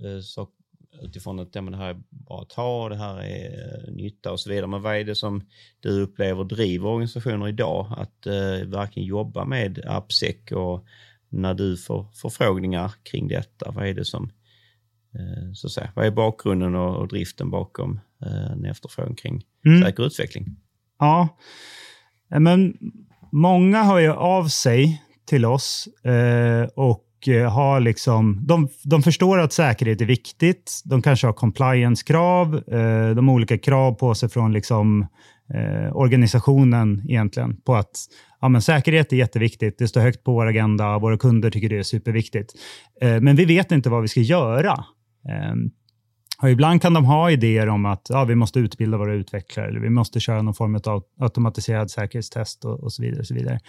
äh, 0.05 0.21
så, 0.21 0.49
utifrån 1.02 1.40
att 1.40 1.54
ja, 1.54 1.62
men 1.62 1.72
det 1.72 1.78
här 1.78 1.90
är 1.90 2.02
bra 2.08 2.42
att 2.42 2.52
ha, 2.52 2.88
det 2.88 2.96
här 2.96 3.22
är 3.22 3.90
nytta 3.90 4.32
och 4.32 4.40
så 4.40 4.50
vidare. 4.50 4.66
Men 4.66 4.82
vad 4.82 4.96
är 4.96 5.04
det 5.04 5.14
som 5.14 5.42
du 5.80 6.02
upplever 6.02 6.44
driver 6.44 6.88
organisationer 6.88 7.48
idag 7.48 7.94
att 7.96 8.26
eh, 8.26 8.66
verkligen 8.66 9.08
jobba 9.08 9.44
med 9.44 9.84
AppSec 9.86 10.36
och 10.52 10.86
när 11.28 11.54
du 11.54 11.76
får 11.76 12.06
förfrågningar 12.14 12.92
kring 13.02 13.28
detta, 13.28 13.70
vad 13.70 13.86
är 13.86 13.94
det 13.94 14.04
som 14.04 14.32
eh, 15.14 15.52
så 15.54 15.66
att 15.66 15.72
säga, 15.72 15.92
vad 15.96 16.06
är 16.06 16.10
bakgrunden 16.10 16.74
och, 16.74 16.96
och 16.96 17.08
driften 17.08 17.50
bakom 17.50 18.00
eh, 18.26 18.52
en 18.52 18.64
efterfrågan 18.64 19.14
kring 19.14 19.44
mm. 19.66 19.82
säker 19.82 20.06
utveckling? 20.06 20.56
Ja, 20.98 21.28
men 22.28 22.78
många 23.32 23.82
hör 23.82 23.98
ju 23.98 24.12
av 24.12 24.48
sig 24.48 25.02
till 25.24 25.44
oss 25.44 25.86
eh, 26.04 26.68
och 26.74 27.03
Eh, 27.28 27.52
har 27.52 27.81
liksom, 27.81 28.38
de, 28.47 28.69
de 28.85 29.02
förstår 29.02 29.38
att 29.38 29.52
säkerhet 29.52 30.00
är 30.00 30.04
viktigt. 30.04 30.83
De 30.85 31.02
kanske 31.02 31.26
har 31.26 31.33
compliance-krav. 31.33 32.54
Eh, 32.54 33.11
de 33.14 33.28
har 33.28 33.35
olika 33.35 33.59
krav 33.59 33.93
på 33.93 34.14
sig 34.14 34.28
från 34.28 34.52
liksom, 34.52 35.07
eh, 35.54 35.97
organisationen 35.97 37.02
egentligen 37.09 37.57
på 37.57 37.75
att 37.75 37.97
ja, 38.40 38.49
men 38.49 38.62
säkerhet 38.62 39.12
är 39.12 39.16
jätteviktigt. 39.16 39.78
Det 39.78 39.88
står 39.88 40.00
högt 40.00 40.25
på 40.25 40.33
vår 40.33 40.47
agenda. 40.47 40.99
Våra 40.99 41.19
kunder 41.19 41.50
tycker 41.50 41.69
det 41.69 41.78
är 41.78 41.83
superviktigt. 41.83 42.52
Eh, 43.00 43.21
men 43.21 43.37
vi 43.37 43.45
vet 43.45 43.73
inte 43.73 43.90
vad 43.90 44.02
vi 44.02 44.09
ska 44.09 44.21
göra. 44.21 44.85
Eh, 45.28 45.54
och 46.43 46.50
ibland 46.50 46.83
kan 46.83 46.95
de 46.95 47.05
ha 47.05 47.31
idéer 47.31 47.69
om 47.69 47.87
att 47.87 48.07
ja, 48.09 48.25
vi 48.25 48.35
måste 48.35 48.59
utbilda 48.59 48.99
våra 48.99 49.14
utvecklare 49.14 49.69
eller 49.69 49.81
vi 49.81 49.91
måste 49.91 50.21
köra 50.21 50.43
någon 50.43 50.55
form 50.55 50.81
av 50.85 51.03
automatiserad 51.21 51.91
säkerhetstest 51.91 52.64
och, 52.64 52.81
och 52.81 52.93
så 52.93 53.03
vidare. 53.03 53.21
Och 53.21 53.26
så 53.26 53.35
vidare. 53.35 53.61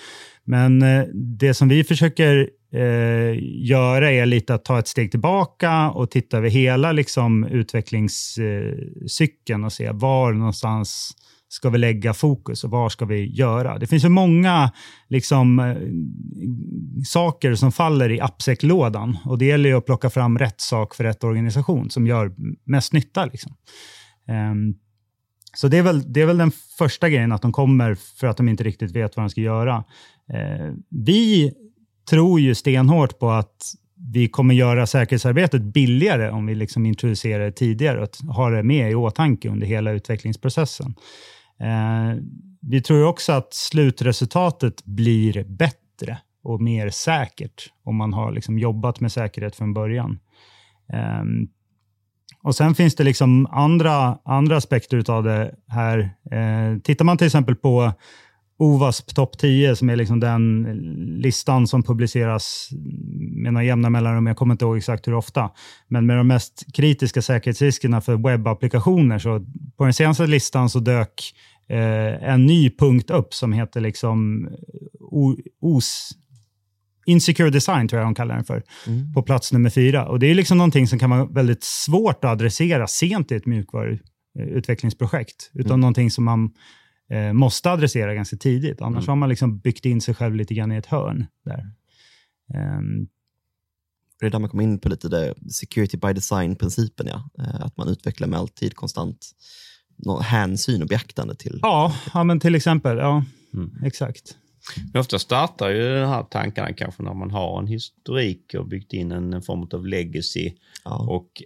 Men 0.44 0.82
eh, 0.82 1.04
det 1.14 1.54
som 1.54 1.68
vi 1.68 1.84
försöker 1.84 2.50
eh, 2.74 3.34
göra 3.66 4.12
är 4.12 4.26
lite 4.26 4.54
att 4.54 4.66
ta 4.66 4.80
ett 4.80 4.88
steg 4.88 5.12
tillbaka 5.12 5.90
och 5.90 6.12
titta 6.12 6.38
över 6.38 6.50
hela 6.50 6.92
liksom, 6.92 7.44
utvecklingscykeln 7.44 9.64
och 9.64 9.74
se 9.74 9.92
var 9.92 10.34
någonstans 10.34 11.16
ska 11.56 11.70
vi 11.70 11.78
lägga 11.78 12.14
fokus 12.14 12.64
och 12.64 12.70
vad 12.70 12.92
ska 12.92 13.06
vi 13.06 13.26
göra? 13.26 13.80
Det 13.80 13.88
finns 13.88 14.06
ju 14.06 14.10
många 14.10 14.72
liksom, 15.10 15.60
eh, 15.60 15.76
saker 17.06 17.56
som 17.56 17.72
faller 17.72 18.12
i 18.12 18.22
appsäcklådan 18.22 19.18
och 19.26 19.38
det 19.38 19.46
gäller 19.46 19.70
ju 19.70 19.78
att 19.78 19.86
plocka 19.86 20.10
fram 20.10 20.38
rätt 20.38 20.62
sak 20.62 20.96
för 20.96 21.04
rätt 21.04 21.24
organisation 21.24 21.90
som 21.90 22.08
gör 22.08 22.32
mest 22.66 22.94
nytta. 22.94 23.26
Liksom. 23.26 23.56
Um, 24.52 24.76
så 25.58 25.68
det 25.68 25.78
är, 25.78 25.84
väl, 25.84 26.14
det 26.14 26.22
är 26.22 26.26
väl 26.26 26.38
den 26.38 26.52
första 26.78 27.10
grejen, 27.10 27.32
att 27.32 27.42
de 27.42 27.52
kommer 27.52 27.96
för 27.96 28.28
att 28.28 28.38
de 28.38 28.50
inte 28.50 28.64
riktigt 28.64 28.92
vet 28.92 29.16
vad 29.16 29.26
de 29.26 29.30
ska 29.30 29.42
göra. 29.42 29.84
Ehm, 30.34 30.76
vi 30.90 31.54
tror 32.10 32.40
ju 32.40 32.56
stenhårt 32.56 33.20
på 33.20 33.32
att 33.32 33.56
vi 34.14 34.28
kommer 34.28 34.56
göra 34.56 34.88
säkerhetsarbetet 34.88 35.62
billigare 35.62 36.30
om 36.30 36.46
vi 36.46 36.56
liksom 36.56 36.86
introducerar 36.86 37.46
det 37.46 37.52
tidigare 37.52 38.02
och 38.02 38.10
har 38.36 38.52
det 38.52 38.64
med 38.64 38.92
i 38.92 38.96
åtanke 38.96 39.50
under 39.50 39.68
hela 39.68 39.92
utvecklingsprocessen. 39.92 40.96
Eh, 41.60 42.18
vi 42.62 42.82
tror 42.82 43.06
också 43.06 43.34
att 43.34 43.54
slutresultatet 43.54 44.86
blir 44.86 45.44
bättre 45.44 46.18
och 46.44 46.62
mer 46.62 46.90
säkert 46.90 47.72
om 47.84 47.96
man 47.96 48.14
har 48.14 48.32
liksom 48.32 48.60
jobbat 48.60 49.00
med 49.00 49.12
säkerhet 49.12 49.56
från 49.56 49.74
början. 49.74 50.20
Eh, 50.94 51.24
och 52.42 52.56
Sen 52.56 52.76
finns 52.76 52.96
det 52.96 53.04
liksom 53.04 53.46
andra, 53.46 54.18
andra 54.26 54.58
aspekter 54.58 55.12
av 55.12 55.24
det 55.24 55.56
här. 55.68 56.00
Eh, 56.32 56.80
tittar 56.80 57.06
man 57.06 57.18
till 57.18 57.28
exempel 57.28 57.56
på 57.56 57.94
OWASP 58.58 59.16
topp 59.16 59.38
10, 59.38 59.76
som 59.76 59.90
är 59.90 59.96
liksom 59.96 60.20
den 60.20 60.64
listan 61.22 61.68
som 61.68 61.84
publiceras 61.84 62.70
med 63.44 63.54
några 63.54 63.64
jämna 63.64 63.90
mellanrum, 63.90 64.28
jag 64.28 64.38
kommer 64.38 64.54
inte 64.54 64.66
ihåg 64.66 64.78
exakt 64.78 65.08
hur 65.08 65.14
ofta, 65.14 65.52
men 65.88 66.06
med 66.06 66.18
de 66.18 66.28
mest 66.28 66.66
kritiska 66.74 67.22
säkerhetsriskerna 67.22 68.02
för 68.02 68.30
webbapplikationer, 68.30 69.20
så 69.20 69.46
på 69.78 69.84
den 69.84 69.94
senaste 69.94 70.28
listan 70.28 70.70
så 70.70 70.80
dök 70.80 71.34
eh, 71.70 72.30
en 72.30 72.46
ny 72.46 72.70
punkt 72.70 73.10
upp 73.10 73.34
som 73.34 73.54
heter 73.54 73.82
liksom 73.82 74.50
OS, 75.62 76.12
Insecure 77.06 77.50
Design, 77.50 77.88
tror 77.88 78.00
jag 78.00 78.08
de 78.08 78.16
kallar 78.16 78.36
den 78.36 78.44
för, 78.44 78.64
mm. 78.88 79.14
på 79.14 79.22
plats 79.22 79.54
nummer 79.54 79.70
fyra. 79.70 80.08
Och 80.08 80.20
Det 80.20 80.28
är 80.28 80.36
liksom 80.36 80.58
någonting 80.58 80.88
som 80.88 81.00
kan 81.00 81.10
vara 81.10 81.26
väldigt 81.26 81.64
svårt 81.64 82.26
att 82.26 82.32
adressera 82.32 82.88
sent 82.88 83.32
i 83.32 83.36
ett 83.36 83.46
mjukvaruutvecklingsprojekt, 83.46 85.52
utan 85.54 85.72
mm. 85.72 85.80
någonting 85.80 86.12
som 86.12 86.24
man 86.24 86.52
eh, 87.10 87.34
måste 87.34 87.72
adressera 87.72 88.14
ganska 88.14 88.38
tidigt. 88.38 88.82
Annars 88.82 89.04
mm. 89.04 89.08
har 89.08 89.16
man 89.16 89.30
liksom 89.30 89.60
byggt 89.60 89.86
in 89.86 90.02
sig 90.02 90.16
själv 90.16 90.36
lite 90.36 90.54
grann 90.54 90.72
i 90.72 90.76
ett 90.76 90.86
hörn. 90.86 91.26
där. 91.46 91.72
Um, 92.78 93.08
det 94.20 94.26
är 94.26 94.30
där 94.30 94.40
man 94.40 94.50
kommer 94.50 94.64
in 94.64 94.80
på 94.80 94.90
lite 94.90 95.10
det 95.10 95.34
security 95.52 95.98
by 95.98 96.14
design-principen, 96.14 97.08
ja. 97.08 97.30
Eh, 97.40 97.66
att 97.66 97.78
man 97.78 97.88
utvecklar 97.88 98.28
med 98.28 98.40
alltid 98.40 98.76
konstant 98.76 99.32
hänsyn 100.22 100.82
och 100.82 100.88
beaktande 100.88 101.36
till. 101.36 101.60
Ja, 101.62 101.96
ja 102.14 102.24
men 102.24 102.40
till 102.40 102.56
exempel. 102.56 102.98
Ja, 102.98 103.26
mm. 103.54 103.84
exakt. 103.84 104.38
Ofta 104.94 105.20
startar 105.20 105.70
ju 105.70 106.00
de 106.00 106.08
här 106.08 106.24
tankarna 106.24 106.74
kanske 106.74 107.04
när 107.04 107.14
man 107.14 107.32
har 107.32 107.60
en 107.60 107.68
historik 107.68 108.54
och 108.58 108.68
byggt 108.68 108.94
in 108.94 109.12
en, 109.12 109.34
en 109.34 109.42
form 109.42 109.68
av 109.74 109.88
legacy 109.88 110.54
ja. 110.84 111.08
och 111.10 111.44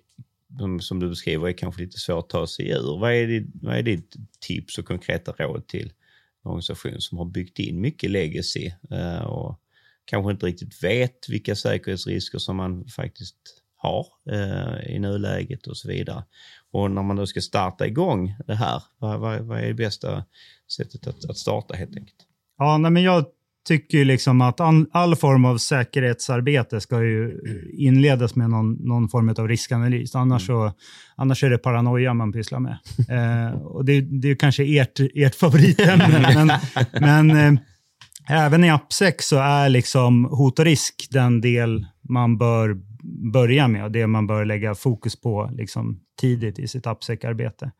som 0.82 1.00
du 1.00 1.10
beskriver 1.10 1.48
är 1.48 1.54
kanske 1.54 1.82
lite 1.82 2.00
svårt 2.00 2.24
att 2.24 2.30
ta 2.30 2.48
sig 2.48 2.70
ur. 2.70 3.00
Vad 3.00 3.14
är, 3.14 3.28
ditt, 3.28 3.48
vad 3.54 3.78
är 3.78 3.84
ditt 3.84 4.16
tips 4.40 4.78
och 4.78 4.86
konkreta 4.86 5.32
råd 5.32 5.68
till 5.68 5.94
en 6.44 6.52
organisation 6.52 7.02
som 7.02 7.18
har 7.18 7.26
byggt 7.26 7.60
in 7.60 7.82
mycket 7.82 8.10
legacy 8.10 8.72
eh, 8.92 9.22
och 9.22 9.60
kanske 10.06 10.32
inte 10.32 10.46
riktigt 10.46 10.84
vet 10.84 11.30
vilka 11.30 11.56
säkerhetsrisker 11.56 12.38
som 12.38 12.56
man 12.56 12.88
faktiskt 12.88 13.38
har 13.76 14.08
eh, 14.32 14.96
i 14.96 15.00
nuläget 15.00 15.68
och 15.68 15.78
så 15.78 15.88
vidare. 15.88 16.24
Och 16.72 16.92
när 16.92 17.04
man 17.04 17.16
då 17.16 17.28
ska 17.28 17.42
starta 17.42 17.88
igång 17.88 18.36
det 18.48 18.56
här, 18.56 18.84
vad, 18.98 19.20
vad, 19.20 19.42
vad 19.42 19.60
är 19.60 19.68
det 19.68 19.74
bästa 19.74 20.26
sättet 20.78 21.08
att, 21.08 21.30
att 21.30 21.38
starta 21.38 21.74
helt 21.74 21.96
enkelt? 21.96 22.26
Ja, 22.58 22.78
nej, 22.78 22.92
men 22.92 23.04
jag 23.04 23.26
tycker 23.68 24.06
liksom 24.06 24.42
att 24.42 24.60
all, 24.92 25.16
form 25.16 25.46
av 25.46 25.58
säkerhetsarbete 25.58 26.82
ska 26.82 27.04
ju 27.04 27.40
inledas 27.74 28.36
med 28.36 28.50
någon, 28.50 28.74
någon 28.74 29.10
form 29.10 29.30
av 29.30 29.48
riskanalys. 29.48 30.16
Annars, 30.16 30.50
mm. 30.50 30.62
så, 30.62 30.74
annars 31.16 31.44
är 31.44 31.50
det 31.50 31.58
paranoia 31.58 32.14
man 32.14 32.32
pysslar 32.32 32.60
med. 32.60 32.78
Eh, 33.10 33.62
och 33.62 33.86
det, 33.86 34.02
det 34.02 34.32
är 34.32 34.36
kanske 34.36 34.64
ert, 34.64 35.00
ert 35.00 35.36
favoritämne, 35.36 36.34
men, 36.36 36.52
men 37.02 37.56
eh, 37.56 37.62
även 38.30 38.64
i 38.64 38.70
AppSec 38.70 39.16
så 39.20 39.38
är 39.38 39.70
liksom 39.70 40.26
hot 40.26 40.60
och 40.60 40.66
risk 40.66 41.08
den 41.12 41.42
del 41.42 41.86
man 42.10 42.38
bör 42.38 42.78
börja 43.32 43.68
med 43.68 43.84
och 43.84 43.92
det 43.92 44.08
man 44.08 44.28
bör 44.28 44.46
lägga 44.46 44.76
fokus 44.76 45.22
på 45.22 45.52
liksom, 45.54 46.00
tidigt 46.22 46.60
i 46.60 46.68
sitt 46.68 46.88
AppSec-arbete. 46.88 47.72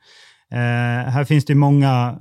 Eh, 0.52 1.12
här 1.12 1.26
finns 1.26 1.46
det 1.46 1.56
många, 1.56 2.20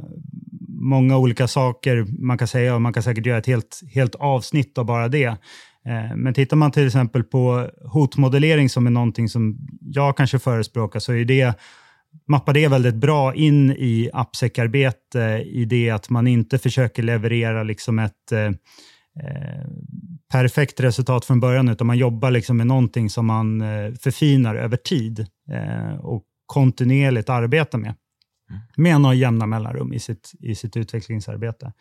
många 0.80 1.18
olika 1.18 1.48
saker 1.48 2.06
man 2.18 2.38
kan 2.38 2.48
säga 2.48 2.74
och 2.74 2.82
man 2.82 2.92
kan 2.92 3.02
säkert 3.02 3.26
göra 3.26 3.38
ett 3.38 3.46
helt, 3.46 3.82
helt 3.94 4.14
avsnitt 4.14 4.78
av 4.78 4.84
bara 4.84 5.08
det. 5.08 5.24
Eh, 5.86 6.16
men 6.16 6.34
tittar 6.34 6.56
man 6.56 6.70
till 6.70 6.86
exempel 6.86 7.24
på 7.24 7.70
hotmodellering 7.84 8.68
som 8.68 8.86
är 8.86 8.90
någonting 8.90 9.28
som 9.28 9.58
jag 9.80 10.16
kanske 10.16 10.38
förespråkar 10.38 11.00
så 11.00 11.12
är 11.12 11.24
det 11.24 11.54
mappar 12.28 12.52
det 12.52 12.68
väldigt 12.68 12.94
bra 12.94 13.34
in 13.34 13.70
i 13.70 14.10
appsäckarbete 14.12 15.44
i 15.46 15.64
det 15.64 15.90
att 15.90 16.10
man 16.10 16.26
inte 16.26 16.58
försöker 16.58 17.02
leverera 17.02 17.62
liksom 17.62 17.98
ett 17.98 18.32
eh, 18.32 18.46
eh, 19.20 19.64
perfekt 20.32 20.80
resultat 20.80 21.24
från 21.24 21.40
början, 21.40 21.68
utan 21.68 21.86
man 21.86 21.98
jobbar 21.98 22.30
liksom 22.30 22.56
med 22.56 22.66
någonting 22.66 23.10
som 23.10 23.26
man 23.26 23.60
eh, 23.60 23.94
förfinar 24.00 24.54
över 24.54 24.76
tid 24.76 25.26
eh, 25.50 25.94
och 26.00 26.24
kontinuerligt 26.46 27.28
arbetar 27.28 27.78
med. 27.78 27.94
Mm. 28.50 28.62
Med 28.76 29.00
några 29.00 29.14
jämna 29.14 29.46
mellanrum 29.46 29.92
i 29.92 29.98
sitt, 29.98 30.32
i 30.40 30.54
sitt 30.54 30.76
utvecklingsarbete. 30.76 31.72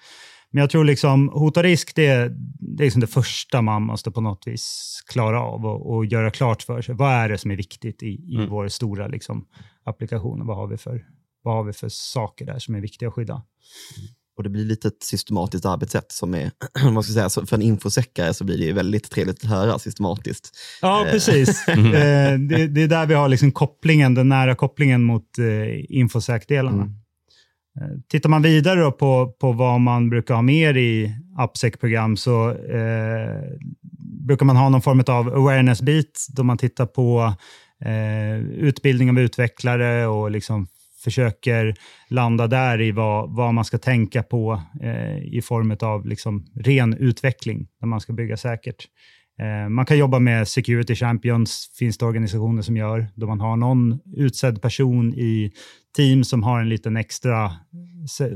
Men 0.51 0.61
jag 0.61 0.69
tror 0.69 0.85
liksom 0.85 1.29
hot 1.29 1.57
och 1.57 1.63
risk, 1.63 1.95
det, 1.95 2.07
är, 2.07 2.29
det 2.59 2.83
är 2.83 2.85
liksom 2.85 3.01
det 3.01 3.07
första 3.07 3.61
man 3.61 3.81
måste 3.81 4.11
på 4.11 4.21
något 4.21 4.47
vis 4.47 4.99
klara 5.07 5.41
av 5.41 5.65
och, 5.65 5.95
och 5.95 6.05
göra 6.05 6.31
klart 6.31 6.63
för 6.63 6.81
sig. 6.81 6.95
Vad 6.95 7.11
är 7.11 7.29
det 7.29 7.37
som 7.37 7.51
är 7.51 7.55
viktigt 7.55 8.03
i, 8.03 8.07
i 8.07 8.35
mm. 8.35 8.49
vår 8.49 8.67
stora 8.67 9.07
liksom, 9.07 9.45
applikation? 9.83 10.45
Vad 10.45 10.57
har, 10.57 10.67
vi 10.67 10.77
för, 10.77 11.05
vad 11.43 11.55
har 11.55 11.63
vi 11.63 11.73
för 11.73 11.89
saker 11.89 12.45
där 12.45 12.59
som 12.59 12.75
är 12.75 12.81
viktiga 12.81 13.09
att 13.09 13.15
skydda? 13.15 13.41
Och 14.37 14.43
det 14.43 14.49
blir 14.49 14.65
lite 14.65 14.87
ett 14.87 15.03
systematiskt 15.03 15.65
arbetssätt 15.65 16.11
som 16.11 16.33
är, 16.33 16.51
man 16.91 17.03
ska 17.03 17.13
säga, 17.13 17.45
för 17.45 17.55
en 17.55 17.61
infosäckare 17.61 18.33
så 18.33 18.43
blir 18.43 18.57
det 18.57 18.73
väldigt 18.73 19.11
trevligt 19.11 19.43
att 19.43 19.49
höra 19.49 19.79
systematiskt. 19.79 20.49
Ja, 20.81 21.05
eh. 21.05 21.11
precis. 21.11 21.65
Mm. 21.77 21.85
Eh, 21.85 22.49
det, 22.49 22.67
det, 22.67 22.83
är 22.83 22.87
där 22.87 23.05
vi 23.05 23.13
har 23.13 23.29
liksom 23.29 23.51
kopplingen, 23.51 24.13
den 24.13 24.29
nära 24.29 24.55
kopplingen 24.55 25.03
mot 25.03 25.37
eh, 25.39 25.97
infosäkdelarna. 25.97 26.83
Mm. 26.83 26.93
Tittar 28.09 28.29
man 28.29 28.41
vidare 28.41 28.91
på, 28.91 29.35
på 29.39 29.51
vad 29.51 29.81
man 29.81 30.09
brukar 30.09 30.33
ha 30.33 30.41
mer 30.41 30.77
i 30.77 31.15
AppSec-program 31.37 32.17
så 32.17 32.49
eh, 32.49 33.41
brukar 34.25 34.45
man 34.45 34.55
ha 34.55 34.69
någon 34.69 34.81
form 34.81 35.03
av 35.07 35.27
awareness-bit 35.35 36.27
då 36.29 36.43
man 36.43 36.57
tittar 36.57 36.85
på 36.85 37.33
eh, 37.85 38.37
utbildning 38.39 39.09
av 39.09 39.19
utvecklare 39.19 40.07
och 40.07 40.31
liksom 40.31 40.67
försöker 41.03 41.75
landa 42.09 42.47
där 42.47 42.81
i 42.81 42.91
vad, 42.91 43.35
vad 43.35 43.53
man 43.53 43.65
ska 43.65 43.77
tänka 43.77 44.23
på 44.23 44.61
eh, 44.81 45.17
i 45.17 45.41
form 45.41 45.77
av 45.81 46.05
liksom 46.05 46.45
ren 46.55 46.93
utveckling 46.93 47.67
när 47.81 47.87
man 47.87 48.01
ska 48.01 48.13
bygga 48.13 48.37
säkert. 48.37 48.87
Eh, 49.39 49.69
man 49.69 49.85
kan 49.85 49.97
jobba 49.97 50.19
med 50.19 50.47
security 50.47 50.95
champions, 50.95 51.71
finns 51.79 51.97
det 51.97 52.05
organisationer 52.05 52.61
som 52.61 52.77
gör, 52.77 53.07
då 53.15 53.27
man 53.27 53.39
har 53.39 53.57
någon 53.57 53.99
utsedd 54.15 54.61
person 54.61 55.13
i 55.13 55.51
team 55.95 56.23
som 56.23 56.43
har 56.43 56.61
en 56.61 56.69
liten 56.69 56.97
extra, 56.97 57.51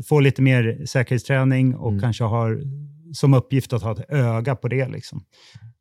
får 0.07 0.21
lite 0.21 0.41
mer 0.41 0.85
säkerhetsträning 0.85 1.75
och 1.75 1.91
mm. 1.91 2.01
kanske 2.01 2.23
har 2.23 2.61
som 3.13 3.33
uppgift 3.33 3.73
att 3.73 3.83
ha 3.83 3.91
ett 3.91 4.09
öga 4.09 4.55
på 4.55 4.67
det. 4.67 4.87
Liksom. 4.87 5.23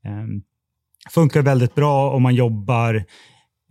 Eh, 0.04 0.26
funkar 1.10 1.42
väldigt 1.42 1.75
bra 1.75 2.10
om 2.10 2.22
man 2.22 2.34
jobbar 2.34 3.04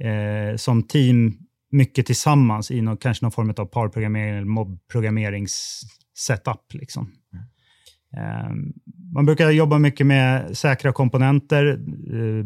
eh, 0.04 0.56
som 0.56 0.84
team 0.84 1.49
mycket 1.72 2.06
tillsammans 2.06 2.72
i 2.72 2.82
någon, 2.82 2.98
kanske 2.98 3.26
någon 3.26 3.32
form 3.32 3.54
av 3.58 3.66
parprogrammering 3.66 4.30
eller 4.30 4.46
mobbprogrammeringssetup. 4.46 6.74
Liksom. 6.74 7.12
Mm. 7.34 7.44
Man 9.14 9.26
brukar 9.26 9.50
jobba 9.50 9.80
mycket 9.80 10.08
med 10.08 10.58
säkra 10.58 10.92
komponenter, 10.92 11.68
eh, 11.68 12.46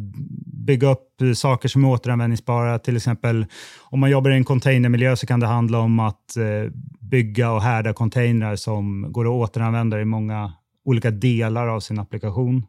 bygga 0.65 0.87
upp 0.87 1.09
saker 1.35 1.69
som 1.69 1.83
är 1.83 1.87
återanvändningsbara. 1.87 2.79
Till 2.79 2.95
exempel 2.95 3.45
om 3.81 3.99
man 3.99 4.09
jobbar 4.09 4.31
i 4.31 4.35
en 4.35 4.43
containermiljö 4.43 5.15
så 5.15 5.27
kan 5.27 5.39
det 5.39 5.47
handla 5.47 5.79
om 5.79 5.99
att 5.99 6.37
eh, 6.37 6.71
bygga 6.99 7.51
och 7.51 7.61
härda 7.61 7.93
containrar 7.93 8.55
som 8.55 9.11
går 9.11 9.25
att 9.25 9.31
återanvända 9.31 10.01
i 10.01 10.05
många 10.05 10.53
olika 10.85 11.11
delar 11.11 11.67
av 11.67 11.79
sin 11.79 11.99
applikation. 11.99 12.65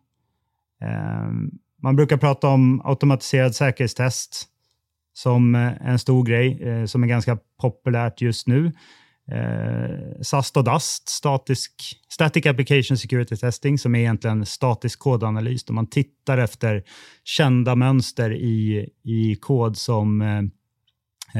Man 1.83 1.97
brukar 1.97 2.17
prata 2.17 2.49
om 2.49 2.83
automatiserad 2.85 3.55
säkerhetstest 3.55 4.49
som 5.15 5.55
eh, 5.55 5.73
en 5.89 5.99
stor 5.99 6.25
grej 6.25 6.63
eh, 6.63 6.85
som 6.85 7.03
är 7.03 7.07
ganska 7.07 7.39
populärt 7.61 8.21
just 8.21 8.47
nu. 8.47 8.73
Eh, 9.33 10.21
SAST 10.23 10.57
och 10.57 10.65
DAST, 10.65 11.09
statisk, 11.09 11.73
Static 12.09 12.47
Application 12.47 12.99
Security 12.99 13.37
Testing, 13.37 13.79
som 13.79 13.95
är 13.95 13.99
egentligen 13.99 14.47
statisk 14.47 14.99
kodanalys, 14.99 15.65
där 15.65 15.75
man 15.75 15.87
tittar 15.87 16.39
efter 16.39 16.83
kända 17.25 17.75
mönster 17.75 18.33
i, 18.33 18.89
i 19.05 19.37
kod 19.41 19.77
som 19.77 20.23
eh, 20.23 20.39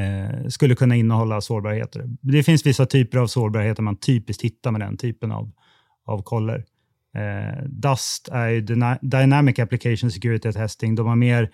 eh 0.03 0.49
skulle 0.49 0.75
kunna 0.75 0.97
innehålla 0.97 1.41
sårbarheter. 1.41 2.05
Det 2.21 2.43
finns 2.43 2.67
vissa 2.67 2.87
typer 2.87 3.19
av 3.19 3.27
sårbarheter 3.27 3.83
man 3.83 3.97
typiskt 3.97 4.43
hittar 4.43 4.71
med 4.71 4.81
den 4.81 4.97
typen 4.97 5.33
av, 5.33 5.51
av 6.07 6.23
koller. 6.23 6.65
Eh, 7.15 7.65
DAST 7.67 8.29
är 8.29 8.61
Dynamic 9.01 9.59
Application 9.59 10.11
Security 10.11 10.53
Testing, 10.53 10.95
De 10.95 11.07
har 11.07 11.17
mer 11.17 11.51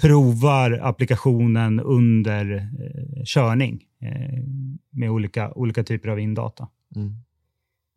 provar 0.00 0.80
applikationen 0.82 1.80
under 1.80 2.54
eh, 2.54 3.24
körning 3.24 3.82
eh, 4.02 4.44
med 4.90 5.10
olika, 5.10 5.52
olika 5.52 5.84
typer 5.84 6.08
av 6.08 6.20
indata. 6.20 6.68
Mm. 6.96 7.14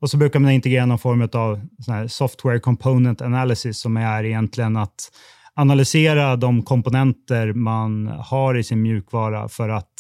Och 0.01 0.09
så 0.09 0.17
brukar 0.17 0.39
man 0.39 0.51
integrera 0.51 0.85
någon 0.85 0.99
form 0.99 1.29
av 1.33 1.67
software 2.07 2.59
component 2.59 3.21
analysis 3.21 3.79
som 3.79 3.97
är 3.97 4.23
egentligen 4.23 4.77
att 4.77 5.11
analysera 5.55 6.35
de 6.35 6.63
komponenter 6.63 7.53
man 7.53 8.07
har 8.07 8.57
i 8.57 8.63
sin 8.63 8.81
mjukvara 8.81 9.49
för 9.49 9.69
att 9.69 9.93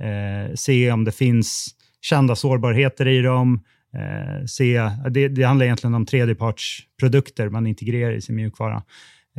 eh, 0.00 0.54
se 0.54 0.92
om 0.92 1.04
det 1.04 1.12
finns 1.12 1.68
kända 2.00 2.36
sårbarheter 2.36 3.08
i 3.08 3.20
dem. 3.20 3.60
Eh, 3.94 4.44
se, 4.46 4.90
det, 5.10 5.28
det 5.28 5.42
handlar 5.42 5.66
egentligen 5.66 5.94
om 5.94 6.06
tredjepartsprodukter 6.06 7.48
man 7.48 7.66
integrerar 7.66 8.12
i 8.12 8.20
sin 8.20 8.36
mjukvara. 8.36 8.82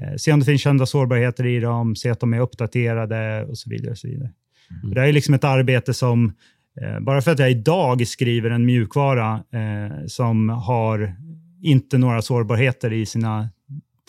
Eh, 0.02 0.16
se 0.18 0.34
om 0.34 0.40
det 0.40 0.46
finns 0.46 0.62
kända 0.62 0.86
sårbarheter 0.86 1.46
i 1.46 1.60
dem, 1.60 1.96
se 1.96 2.10
att 2.10 2.20
de 2.20 2.34
är 2.34 2.40
uppdaterade 2.40 3.46
och 3.46 3.58
så 3.58 3.70
vidare. 3.70 3.92
Och 3.92 3.98
så 3.98 4.08
vidare. 4.08 4.32
Mm. 4.84 4.96
Det 4.96 5.02
är 5.02 5.12
liksom 5.14 5.34
ett 5.34 5.44
arbete 5.44 5.94
som, 5.94 6.34
eh, 6.82 7.00
bara 7.00 7.22
för 7.22 7.32
att 7.32 7.40
jag 7.40 7.52
idag 7.52 8.08
skriver 8.08 8.50
en 8.50 8.66
mjukvara 8.66 9.44
eh, 9.52 10.06
som 10.08 10.50
har 10.50 11.16
inte 11.62 11.98
några 11.98 12.22
sårbarheter 12.22 12.94
i 12.94 13.06
sina 13.06 13.50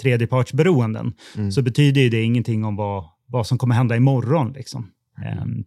tredjepartsberoenden, 0.00 1.12
mm. 1.36 1.52
så 1.52 1.62
betyder 1.62 2.10
det 2.10 2.22
ingenting 2.22 2.64
om 2.64 2.76
vad, 2.76 3.04
vad 3.26 3.46
som 3.46 3.58
kommer 3.58 3.74
hända 3.74 3.96
imorgon. 3.96 4.52
Liksom. 4.52 4.90
Mm. 5.18 5.42
Um, 5.42 5.64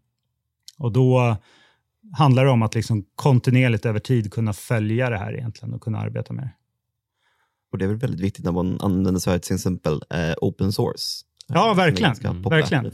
och 0.78 0.92
då 0.92 1.38
handlar 2.18 2.46
det 2.46 2.52
om 2.52 2.62
att 2.62 2.76
liksom 2.76 3.06
kontinuerligt 3.16 3.86
över 3.86 4.00
tid 4.00 4.34
kunna 4.34 4.54
följa 4.54 5.10
det 5.10 5.18
här 5.18 5.34
egentligen 5.34 5.74
och 5.74 5.82
kunna 5.82 6.00
arbeta 6.00 6.34
med 6.34 6.44
det. 6.44 6.52
Och 7.72 7.78
det 7.78 7.86
är 7.86 7.90
väl 7.90 7.98
väldigt 7.98 8.22
viktigt 8.22 8.46
när 8.46 8.52
man 8.52 8.82
använder 8.82 9.20
sig 9.20 9.34
av 9.34 9.38
till 9.38 9.56
exempel 9.56 9.94
eh, 9.94 10.34
open 10.42 10.72
source. 10.72 11.26
Ja, 11.54 11.72
eh, 11.72 11.76
verkligen. 11.76 12.14
verkligen. 12.42 12.92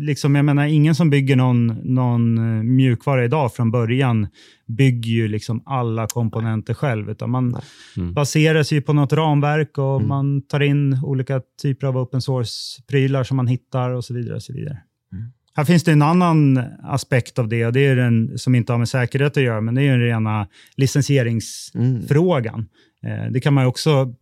Liksom, 0.00 0.34
jag 0.34 0.44
menar, 0.44 0.66
ingen 0.66 0.94
som 0.94 1.10
bygger 1.10 1.36
någon, 1.36 1.66
någon 1.66 2.38
eh, 2.38 2.62
mjukvara 2.62 3.24
idag 3.24 3.54
från 3.54 3.70
början 3.70 4.28
bygger 4.66 5.10
ju 5.10 5.28
liksom 5.28 5.62
alla 5.66 6.06
komponenter 6.06 6.74
själv, 6.74 7.10
utan 7.10 7.30
man 7.30 7.56
mm. 7.96 8.14
baserar 8.14 8.62
sig 8.62 8.80
på 8.80 8.92
något 8.92 9.12
ramverk 9.12 9.78
och 9.78 9.96
mm. 9.96 10.08
man 10.08 10.42
tar 10.42 10.60
in 10.60 11.00
olika 11.04 11.40
typer 11.62 11.86
av 11.86 11.96
open 11.96 12.20
source-prylar 12.20 13.24
som 13.24 13.36
man 13.36 13.46
hittar 13.46 13.90
och 13.90 14.04
så 14.04 14.14
vidare. 14.14 14.34
Och 14.34 14.42
så 14.42 14.52
vidare. 14.52 14.78
Mm. 15.12 15.24
Här 15.54 15.64
finns 15.64 15.84
det 15.84 15.92
en 15.92 16.02
annan 16.02 16.62
aspekt 16.82 17.38
av 17.38 17.48
det, 17.48 17.66
och 17.66 17.72
det 17.72 17.86
är 17.86 17.96
den 17.96 18.38
som 18.38 18.54
inte 18.54 18.72
har 18.72 18.78
med 18.78 18.88
säkerhet 18.88 19.36
att 19.36 19.42
göra, 19.42 19.60
men 19.60 19.74
det 19.74 19.82
är 19.82 19.90
den 19.90 20.00
rena 20.00 20.46
licensieringsfrågan. 20.76 22.68
Eh, 23.06 23.30
det 23.30 23.40
kan 23.40 23.54
man 23.54 23.66
också 23.66 24.14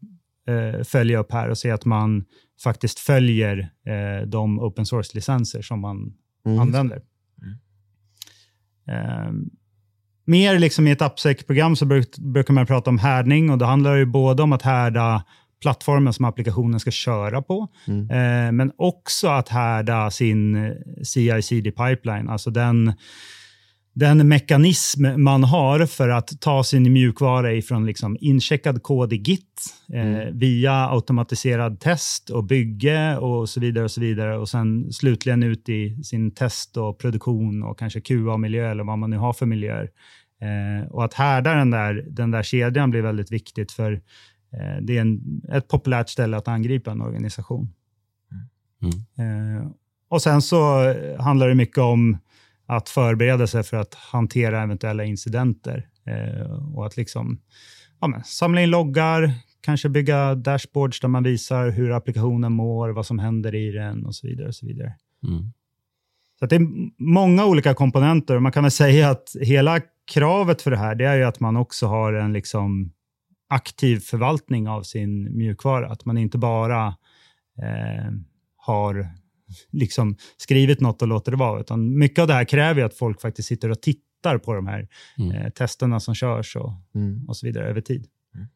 eh, 0.49 0.83
följa 0.85 1.19
upp 1.19 1.33
här 1.33 1.49
och 1.49 1.59
se 1.59 1.71
att 1.71 1.85
man 1.85 2.25
faktiskt 2.63 2.99
följer 2.99 3.71
eh, 3.87 4.27
de 4.27 4.61
open 4.61 4.87
source-licenser 4.87 5.63
som 5.63 5.81
man 5.81 6.15
mm. 6.47 6.59
använder. 6.59 7.03
Mm. 7.43 9.51
mer 10.25 10.59
liksom 10.59 10.87
i 10.87 10.91
ett 10.91 11.03
AppSec-program 11.03 11.77
så 11.77 11.87
brukar 12.19 12.55
man 12.55 12.67
prata 12.67 12.91
om 12.91 12.99
härdning 12.99 13.51
och 13.51 13.59
det 13.59 13.67
handlar 13.67 13.97
ju 13.97 14.07
både 14.07 14.43
om 14.43 14.53
att 14.53 14.63
härda 14.63 15.25
plattformen 15.63 16.13
som 16.13 16.25
applikationen 16.25 16.81
ska 16.81 16.91
köra 16.91 17.43
på, 17.43 17.69
mm. 17.87 18.11
eh, 18.11 18.53
men 18.53 18.73
också 18.77 19.29
att 19.29 19.49
härda 19.49 20.11
sin 20.11 20.75
CI-CD 21.03 21.71
pipeline, 21.71 22.29
alltså 22.29 22.51
den 22.51 22.93
den 23.99 24.29
mekanism 24.29 25.07
man 25.17 25.45
har 25.45 25.87
för 25.87 26.09
att 26.09 26.41
ta 26.41 26.65
sin 26.65 26.93
mjukvara 26.93 27.53
ifrån 27.53 27.87
liksom 27.87 28.17
incheckad 28.21 28.83
kod 28.83 29.13
i 29.13 29.17
Git 29.17 29.75
eh, 29.93 30.07
mm. 30.07 30.39
via 30.39 30.91
automatiserad 30.91 31.81
test 31.81 32.31
och 32.31 32.45
bygge 32.45 33.17
och 33.17 33.49
så 33.49 33.61
vidare 33.61 33.85
och 33.85 33.91
så 33.91 34.01
vidare 34.01 34.39
och 34.39 34.49
sen 34.49 34.93
slutligen 34.93 35.43
ut 35.43 35.69
i 35.69 36.05
sin 36.05 36.31
test 36.31 36.77
och 36.77 36.99
produktion 36.99 37.63
och 37.63 37.79
kanske 37.79 38.01
QA-miljö 38.01 38.71
eller 38.71 38.85
vad 38.85 38.99
man 38.99 39.11
nu 39.11 39.17
har 39.17 39.33
för 39.33 39.47
miljöer. 39.47 39.91
Eh, 40.41 40.89
och 40.91 41.05
att 41.05 41.15
härda 41.15 41.55
den 41.55 41.71
där, 41.71 42.05
den 42.11 42.31
där 42.31 42.43
kedjan 42.43 42.91
blir 42.91 43.03
väldigt 43.03 43.33
viktigt 43.33 43.73
för 43.73 43.93
eh, 44.53 44.83
det 44.83 44.97
är 44.97 45.01
en, 45.01 45.43
ett 45.53 45.69
populärt 45.69 46.09
ställe 46.09 46.37
att 46.37 46.49
angripa 46.49 46.91
en 46.91 47.03
organisation. 47.03 47.73
Mm. 48.83 49.57
Eh, 49.59 49.67
och 50.09 50.23
sen 50.23 50.43
så 50.43 50.95
handlar 51.19 51.49
det 51.49 51.55
mycket 51.55 51.79
om 51.79 52.19
att 52.69 52.89
förbereda 52.89 53.47
sig 53.47 53.63
för 53.63 53.77
att 53.77 53.95
hantera 53.95 54.63
eventuella 54.63 55.05
incidenter 55.05 55.89
eh, 56.07 56.75
och 56.75 56.87
att 56.87 56.97
liksom, 56.97 57.41
ja, 58.01 58.07
men, 58.07 58.25
samla 58.25 58.61
in 58.61 58.71
loggar, 58.71 59.33
kanske 59.61 59.89
bygga 59.89 60.35
dashboards 60.35 61.01
där 61.01 61.09
man 61.09 61.23
visar 61.23 61.71
hur 61.71 61.91
applikationen 61.91 62.53
mår, 62.53 62.89
vad 62.89 63.07
som 63.07 63.19
händer 63.19 63.55
i 63.55 63.71
den 63.73 64.07
och 64.07 64.15
så 64.15 64.27
vidare. 64.27 64.49
Och 64.49 64.55
så 64.55 64.67
vidare. 64.67 64.93
Mm. 65.27 65.53
Så 66.39 66.47
det 66.47 66.57
är 66.57 66.67
många 67.03 67.47
olika 67.47 67.75
komponenter. 67.75 68.39
Man 68.39 68.53
kan 68.53 68.65
väl 68.65 68.71
säga 68.71 69.11
att 69.11 69.29
hela 69.41 69.81
kravet 70.13 70.63
för 70.63 70.71
det 70.71 70.77
här 70.77 70.95
det 70.95 71.05
är 71.05 71.17
ju 71.17 71.25
att 71.25 71.41
man 71.41 71.57
också 71.57 71.87
har 71.87 72.13
en 72.13 72.33
liksom 72.33 72.93
aktiv 73.49 74.01
förvaltning 74.01 74.69
av 74.69 74.83
sin 74.83 75.37
mjukvara. 75.37 75.89
Att 75.89 76.05
man 76.05 76.19
inte 76.19 76.39
bara 76.39 76.87
eh, 77.63 78.13
har 78.57 79.09
liksom 79.71 80.17
skrivit 80.37 80.81
något 80.81 81.03
och 81.03 81.09
låter 81.09 81.33
det 81.33 81.39
vara. 81.39 81.61
Utan 81.61 81.99
mycket 81.99 82.19
av 82.19 82.27
det 82.27 82.35
här 82.35 82.45
kräver 82.45 82.83
att 82.83 82.95
folk 82.95 83.21
faktiskt 83.21 83.49
sitter 83.49 83.71
och 83.71 83.83
tittar 83.83 84.39
på 84.39 84.55
de 84.55 84.67
här 84.67 84.89
mm. 85.19 85.37
eh, 85.37 85.51
testerna 85.51 86.01
som 86.01 86.15
körs 86.15 86.57
och, 86.57 86.73
mm. 86.95 87.29
och 87.29 87.37
så 87.37 87.47
vidare 87.47 87.69
över 87.69 87.81
tid. 87.81 88.07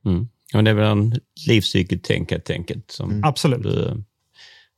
Mm. 0.05 0.28
Och 0.55 0.64
det 0.64 0.70
är 0.70 0.74
väl 0.74 0.98
en 0.98 1.14
livscykeltänk 1.48 2.31
helt 2.31 2.50
enkelt 2.50 2.90
som 2.90 3.11
mm. 3.11 3.24
Absolut. 3.24 3.62
du 3.62 4.05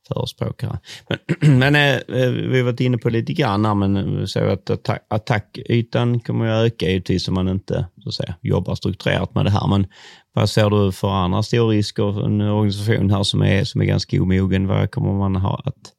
förespråkare. 0.07 0.79
Men, 1.09 1.59
men 1.59 1.75
eh, 1.75 1.95
eh, 1.95 2.29
vi 2.31 2.57
har 2.57 2.63
varit 2.63 2.79
inne 2.79 2.97
på 2.97 3.09
lite 3.09 3.33
grann 3.33 3.65
här, 3.65 3.75
men 3.75 4.27
så 4.27 4.39
att 4.39 4.69
attack, 4.69 5.05
attackytan 5.07 6.19
kommer 6.19 6.47
att 6.47 6.65
öka 6.65 6.89
givetvis 6.89 7.27
om 7.27 7.33
man 7.33 7.49
inte 7.49 7.87
så 8.03 8.09
att 8.09 8.15
säga, 8.15 8.35
jobbar 8.41 8.75
strukturerat 8.75 9.35
med 9.35 9.45
det 9.45 9.51
här. 9.51 9.67
Men 9.67 9.87
vad 10.33 10.49
ser 10.49 10.69
du 10.69 10.91
för 10.91 11.09
andra 11.09 11.43
stora 11.43 11.71
risker 11.71 12.13
för 12.13 12.25
en 12.25 12.41
organisation 12.41 13.11
här 13.11 13.23
som 13.23 13.41
är, 13.41 13.63
som 13.63 13.81
är 13.81 13.85
ganska 13.85 14.21
omogen? 14.21 14.67
Vad 14.67 14.91
kommer 14.91 15.13
man 15.13 15.35
ha 15.35 15.61
att 15.65 15.91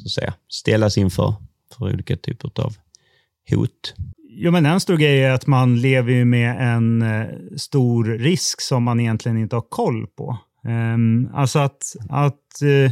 så 0.00 0.06
att 0.06 0.12
säga, 0.12 0.34
ställas 0.48 0.98
inför 0.98 1.34
för 1.78 1.84
olika 1.84 2.16
typer 2.16 2.50
av 2.60 2.76
hot. 3.50 3.94
Jo, 4.32 4.50
men 4.50 4.66
en 4.66 4.80
stor 4.80 4.96
grej 4.96 5.24
är 5.24 5.30
att 5.30 5.46
man 5.46 5.80
lever 5.80 6.24
med 6.24 6.74
en 6.74 7.02
eh, 7.02 7.26
stor 7.56 8.04
risk 8.04 8.60
som 8.60 8.82
man 8.82 9.00
egentligen 9.00 9.38
inte 9.38 9.56
har 9.56 9.64
koll 9.68 10.06
på. 10.06 10.38
Um, 10.64 11.30
alltså 11.34 11.58
att, 11.58 11.96
att 12.08 12.62
uh, 12.62 12.90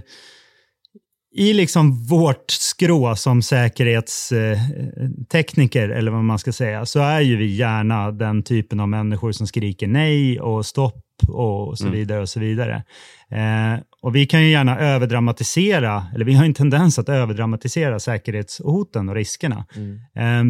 i 1.38 1.52
liksom 1.52 2.06
vårt 2.06 2.50
skrå 2.50 3.16
som 3.16 3.42
säkerhetstekniker, 3.42 5.88
eller 5.88 6.10
vad 6.10 6.24
man 6.24 6.38
ska 6.38 6.52
säga, 6.52 6.86
så 6.86 7.00
är 7.00 7.20
ju 7.20 7.36
vi 7.36 7.56
gärna 7.56 8.12
den 8.12 8.42
typen 8.42 8.80
av 8.80 8.88
människor 8.88 9.32
som 9.32 9.46
skriker 9.46 9.86
nej 9.86 10.40
och 10.40 10.66
stopp 10.66 11.04
och 11.28 11.78
så 11.78 11.84
mm. 11.84 11.98
vidare. 11.98 12.20
och 12.20 12.28
så 12.28 12.40
vidare. 12.40 12.84
Eh, 13.30 13.74
och 14.02 14.16
Vi 14.16 14.26
kan 14.26 14.42
ju 14.42 14.50
gärna 14.50 14.78
överdramatisera, 14.78 16.06
eller 16.14 16.24
vi 16.24 16.34
har 16.34 16.44
en 16.44 16.54
tendens 16.54 16.98
att 16.98 17.08
överdramatisera 17.08 18.00
säkerhetshoten 18.00 19.08
och 19.08 19.14
riskerna. 19.14 19.64
Mm. 19.76 20.00
Eh, 20.16 20.44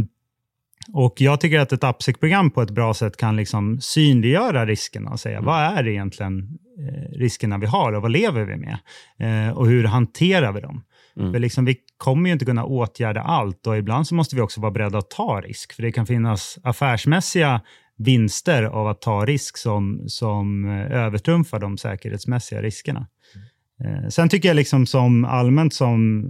och 0.92 1.20
Jag 1.20 1.40
tycker 1.40 1.58
att 1.58 1.72
ett 1.72 1.84
AppSec-program 1.84 2.50
på 2.50 2.62
ett 2.62 2.70
bra 2.70 2.94
sätt 2.94 3.16
kan 3.16 3.36
liksom 3.36 3.80
synliggöra 3.80 4.66
riskerna 4.66 5.10
och 5.10 5.20
säga 5.20 5.36
mm. 5.36 5.46
vad 5.46 5.60
är 5.60 5.88
egentligen 5.88 6.58
eh, 6.78 7.18
riskerna 7.18 7.58
vi 7.58 7.66
har 7.66 7.92
och 7.92 8.02
vad 8.02 8.10
lever 8.10 8.44
vi 8.44 8.56
med? 8.56 8.78
Eh, 9.18 9.56
och 9.56 9.66
hur 9.66 9.84
hanterar 9.84 10.52
vi 10.52 10.60
dem? 10.60 10.84
Mm. 11.16 11.32
För 11.32 11.38
liksom, 11.38 11.64
vi 11.64 11.76
kommer 11.96 12.28
ju 12.28 12.32
inte 12.32 12.44
kunna 12.44 12.64
åtgärda 12.64 13.20
allt 13.20 13.66
och 13.66 13.78
ibland 13.78 14.06
så 14.06 14.14
måste 14.14 14.36
vi 14.36 14.42
också 14.42 14.60
vara 14.60 14.72
beredda 14.72 14.98
att 14.98 15.10
ta 15.10 15.40
risk. 15.40 15.72
För 15.72 15.82
det 15.82 15.92
kan 15.92 16.06
finnas 16.06 16.58
affärsmässiga 16.62 17.60
vinster 17.96 18.62
av 18.62 18.88
att 18.88 19.00
ta 19.00 19.26
risk 19.26 19.56
som, 19.56 20.04
som 20.06 20.64
eh, 20.64 20.92
övertrumfar 20.92 21.58
de 21.58 21.78
säkerhetsmässiga 21.78 22.62
riskerna. 22.62 23.06
Mm. 23.84 24.10
Sen 24.10 24.28
tycker 24.28 24.48
jag 24.48 24.56
liksom 24.56 24.86
som 24.86 25.24
allmänt 25.24 25.74
som 25.74 26.24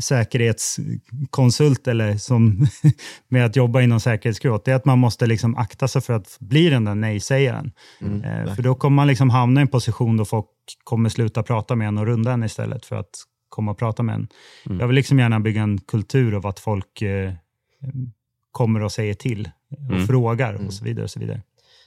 säkerhetskonsult 0.00 1.88
eller 1.88 2.16
som 2.16 2.66
med 3.28 3.46
att 3.46 3.56
jobba 3.56 3.80
inom 3.80 4.00
säkerhetsgråt, 4.00 4.64
det 4.64 4.70
är 4.70 4.74
att 4.74 4.84
man 4.84 4.98
måste 4.98 5.26
liksom 5.26 5.56
akta 5.56 5.88
sig 5.88 6.02
för 6.02 6.12
att 6.12 6.36
bli 6.40 6.70
den 6.70 6.84
där 6.84 6.94
nej-sägaren. 6.94 7.72
Mm, 8.00 8.24
eh, 8.24 8.54
för 8.54 8.62
då 8.62 8.74
kommer 8.74 8.94
man 8.94 9.06
liksom 9.06 9.30
hamna 9.30 9.60
i 9.60 9.62
en 9.62 9.68
position 9.68 10.16
då 10.16 10.24
folk 10.24 10.46
kommer 10.84 11.08
sluta 11.08 11.42
prata 11.42 11.76
med 11.76 11.88
en 11.88 11.98
och 11.98 12.06
runda 12.06 12.32
en 12.32 12.44
istället 12.44 12.84
för 12.84 12.96
att 12.96 13.10
komma 13.48 13.70
och 13.70 13.78
prata 13.78 14.02
med 14.02 14.14
en. 14.14 14.28
Mm. 14.66 14.80
Jag 14.80 14.86
vill 14.86 14.96
liksom 14.96 15.18
gärna 15.18 15.40
bygga 15.40 15.62
en 15.62 15.78
kultur 15.78 16.34
av 16.34 16.46
att 16.46 16.60
folk 16.60 17.02
eh, 17.02 17.32
kommer 18.52 18.82
och 18.82 18.92
säger 18.92 19.14
till 19.14 19.50
och 19.70 19.94
mm. 19.94 20.06
frågar 20.06 20.54
och 20.54 20.60
mm. 20.60 20.72
så 20.72 20.84
vidare. 20.84 21.04
Och 21.04 21.10
så 21.10 21.20
vidare. 21.20 21.42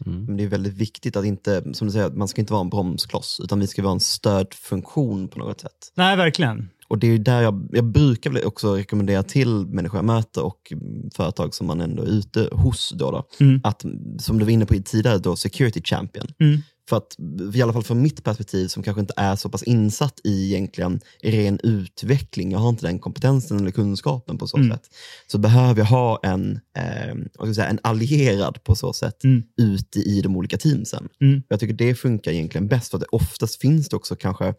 Mm. 0.06 0.26
Men 0.26 0.38
det 0.38 0.44
är 0.44 0.48
väldigt 0.48 0.74
viktigt 0.74 1.16
att 1.16 1.26
inte, 1.26 1.74
som 1.74 1.88
du 1.88 1.92
säger, 1.92 2.10
man 2.10 2.28
ska 2.28 2.42
inte 2.42 2.54
vara 2.54 2.62
en 2.62 2.70
bromskloss, 2.70 3.42
utan 3.44 3.60
vi 3.60 3.68
ska 3.68 3.82
vara 3.82 3.94
en 3.94 4.00
stödfunktion 4.00 5.28
på 5.28 5.40
något 5.40 5.62
sätt. 5.62 5.92
Nej, 5.96 6.18
verkligen. 6.18 6.70
Och 6.88 7.00
det 7.00 7.08
är 7.08 7.18
där 7.18 7.42
jag, 7.42 7.70
jag 7.72 7.86
brukar 7.86 8.46
också 8.46 8.76
rekommendera 8.76 9.24
till 9.24 9.50
människor 9.50 9.98
jag 9.98 10.06
möter 10.06 10.44
och 10.44 10.74
företag 11.16 11.54
som 11.54 11.68
man 11.68 11.82
ändå 11.82 12.04
är 12.04 12.08
ute 12.08 12.50
hos, 12.52 12.94
då, 12.96 13.12
då 13.12 13.28
mm. 13.40 13.62
att 13.64 13.86
som 14.20 14.40
du 14.40 14.46
var 14.46 14.52
inne 14.52 14.66
på 14.66 14.74
tidigare, 14.86 15.18
då, 15.18 15.36
security 15.36 15.82
champion. 15.84 16.28
Mm. 16.40 16.60
För 16.90 16.98
att, 16.98 17.16
i 17.56 17.62
alla 17.62 17.74
fall 17.74 17.84
från 17.84 18.02
mitt 18.02 18.24
perspektiv 18.24 18.68
som 18.68 18.84
kanske 18.84 19.02
inte 19.02 19.14
är 19.18 19.36
så 19.36 19.50
pass 19.50 19.64
insatt 19.64 20.20
i 20.24 20.46
egentligen 20.54 21.00
ren 21.22 21.60
utveckling, 21.64 22.52
jag 22.52 22.60
har 22.60 22.70
inte 22.70 22.86
den 22.86 23.00
kompetensen 23.00 23.60
eller 23.60 23.72
kunskapen 23.72 24.38
på 24.38 24.48
så 24.48 24.58
mm. 24.58 24.72
sätt, 24.72 24.90
så 25.28 25.38
behöver 25.38 25.82
jag 25.82 25.86
ha 25.86 26.20
en, 26.24 26.60
eh, 26.78 27.54
säga, 27.54 27.68
en 27.68 27.80
allierad 27.84 28.64
på 28.64 28.76
så 28.76 28.94
sätt 28.94 29.24
mm. 29.24 29.44
ute 29.58 30.00
i 30.00 30.22
de 30.22 30.38
olika 30.38 30.58
teamsen. 30.58 31.08
Mm. 31.22 31.44
Jag 31.48 31.60
tycker 31.60 31.74
det 31.74 31.96
funkar 31.96 32.32
egentligen 32.32 32.68
bäst, 32.68 32.92
för 32.92 32.98
att 32.98 33.04
oftast 33.04 33.62
finns 33.62 33.90
det 33.90 33.96
också 33.96 34.16
kanske 34.16 34.54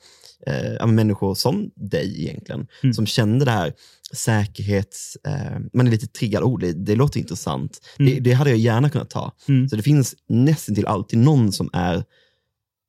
eh, 0.47 0.87
människor 0.87 1.35
som 1.35 1.71
dig 1.77 2.23
egentligen, 2.23 2.67
mm. 2.83 2.95
som 2.95 3.07
känner 3.07 3.45
det 3.45 3.51
här 3.51 3.73
säkerhets... 4.13 5.17
Eh, 5.27 5.59
man 5.73 5.87
är 5.87 5.91
lite 5.91 6.07
triggad, 6.07 6.43
oh, 6.43 6.59
det, 6.59 6.73
det 6.73 6.97
låter 6.97 7.21
intressant. 7.21 7.81
Mm. 7.99 8.15
Det, 8.15 8.21
det, 8.21 8.33
hade 8.33 8.51
jag 8.51 8.59
gärna 8.59 8.91
kunnat 8.91 9.11
ta. 9.11 9.33
Mm. 9.49 9.69
Så 9.69 9.77
det 9.77 9.83
finns 9.83 10.15
nästan 10.29 10.75
till 10.75 10.87
alltid 10.87 11.19
någon 11.19 11.53
som 11.53 11.71
är 11.73 12.05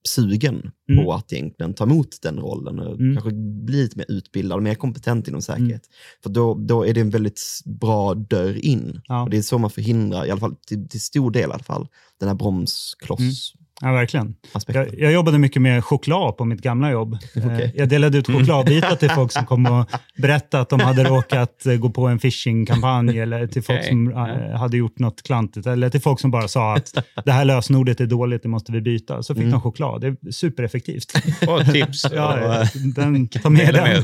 sugen 0.08 0.72
mm. 0.90 1.06
på 1.06 1.14
att 1.14 1.34
egentligen 1.34 1.74
ta 1.74 1.84
emot 1.84 2.22
den 2.22 2.40
rollen 2.40 2.80
och 2.80 3.00
mm. 3.00 3.16
kanske 3.16 3.32
bli 3.66 3.82
lite 3.82 3.98
mer 3.98 4.06
utbildad 4.10 4.58
och 4.58 4.64
mer 4.64 4.76
kompetent 4.76 5.28
inom 5.28 5.42
säkerhet. 5.42 5.70
Mm. 5.70 5.82
För 6.24 6.30
då, 6.30 6.54
då 6.54 6.86
är 6.86 6.94
det 6.94 7.02
en 7.02 7.10
väldigt 7.10 7.42
bra 7.66 8.14
dörr 8.14 8.66
in. 8.66 9.02
Ja. 9.08 9.24
Och 9.24 9.30
Det 9.30 9.38
är 9.38 9.42
så 9.42 9.58
man 9.58 9.70
förhindrar, 9.70 10.26
i 10.26 10.32
alla 10.32 10.40
fall 10.40 10.56
till, 10.56 10.90
till 10.90 11.02
stor 11.02 11.32
del 11.32 11.50
i 11.50 11.54
alla 11.54 11.64
fall, 11.64 11.88
den 12.20 12.30
här 12.30 12.36
bromskloss 12.36 13.54
Ja, 13.82 13.92
verkligen. 13.92 14.36
Jag, 14.68 15.00
jag, 15.00 15.12
jobbade 15.12 15.38
mycket 15.38 15.62
med 15.62 15.86
choklad 15.86 16.38
på 16.38 16.46
mitt 16.46 16.62
gamla 16.62 16.92
jobb. 16.92 17.18
Okay. 17.36 17.62
Eh, 17.62 17.72
jag 17.76 17.90
delade 17.90 18.18
ut 18.18 18.28
chokladbitar 18.28 18.96
till 18.96 19.10
folk 19.10 19.32
som 19.32 19.46
kom 19.46 19.66
och 19.66 19.90
berättade 20.18 20.62
att 20.62 20.70
de 20.70 20.80
hade 20.80 21.04
råkat 21.04 21.66
eh, 21.66 21.76
gå 21.76 21.90
på 21.90 22.08
en 22.08 22.20
phishing-kampanj 22.20 23.20
eller 23.20 23.48
till 23.48 23.64
folk 23.64 23.84
som 23.84 24.12
eh, 24.12 24.60
hade 24.60 24.78
gjort 24.78 25.00
något 25.00 25.24
klantigt. 25.24 25.68
Eller 25.68 25.90
till 25.90 26.02
folk 26.02 26.20
som 26.20 26.32
bara 26.32 26.48
sa 26.48 26.76
att 26.76 26.98
det 27.26 27.32
här 27.32 27.46
lösenordet 27.46 28.02
är 28.02 28.06
dåligt, 28.06 28.44
det 28.44 28.50
måste 28.50 28.72
vi 28.72 28.82
byta. 28.82 29.24
Så 29.24 29.34
fick 29.34 29.42
mm. 29.42 29.52
de 29.52 29.62
choklad. 29.62 30.02
Det 30.02 30.08
är 30.08 30.32
supereffektivt. 30.32 31.14
Och 31.48 31.74
tips. 31.74 32.06
ja, 32.14 32.64
den, 32.96 33.28
ta 33.28 33.50
med 33.50 33.74
den. 33.74 34.04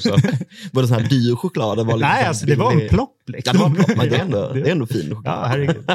Var 0.72 0.82
det 0.82 0.88
sån 0.88 1.02
här 1.02 1.10
dyr 1.10 1.36
choklad? 1.36 1.88
Var 1.88 1.98
Nej, 1.98 2.26
alltså, 2.26 2.46
det 2.46 2.56
var 2.56 2.72
en 2.72 2.90
plopp. 2.90 3.18
Liksom. 3.28 3.58
Det 3.58 3.60
var 3.60 3.70
en 3.70 3.76
plopp, 3.76 3.98
men 3.98 4.10
det 4.10 4.16
är 4.16 4.22
ändå, 4.22 4.52
det 4.54 4.62
är 4.62 4.72
ändå 4.72 4.86
fin 4.86 5.16
choklad. 5.16 5.36
Ja, 5.36 5.46
herregud. 5.48 5.90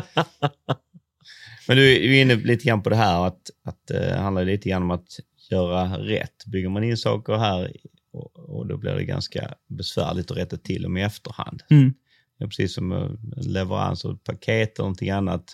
Men 1.69 1.77
du 1.77 1.93
är 1.93 2.23
inne 2.23 2.35
lite 2.35 2.65
grann 2.65 2.83
på 2.83 2.91
det 2.91 2.97
här 2.97 3.27
att, 3.27 3.51
att 3.65 3.87
det 3.87 4.11
eh, 4.11 4.23
handlar 4.23 4.45
lite 4.45 4.69
grann 4.69 4.83
om 4.83 4.91
att 4.91 5.21
göra 5.51 5.99
rätt. 5.99 6.47
Bygger 6.47 6.69
man 6.69 6.85
in 6.85 6.97
saker 6.97 7.37
här 7.37 7.73
och, 8.13 8.39
och 8.39 8.67
då 8.67 8.77
blir 8.77 8.95
det 8.95 9.05
ganska 9.05 9.55
besvärligt 9.69 10.31
att 10.31 10.37
rätta 10.37 10.57
till 10.57 10.83
dem 10.83 10.97
i 10.97 11.03
efterhand. 11.03 11.63
Mm. 11.71 11.95
Det 12.39 12.45
är 12.45 12.49
precis 12.49 12.75
som 12.75 12.93
en 12.93 13.19
leverans 13.37 14.05
av 14.05 14.19
paket 14.25 14.79
eller 14.79 14.85
någonting 14.85 15.11
annat. 15.11 15.45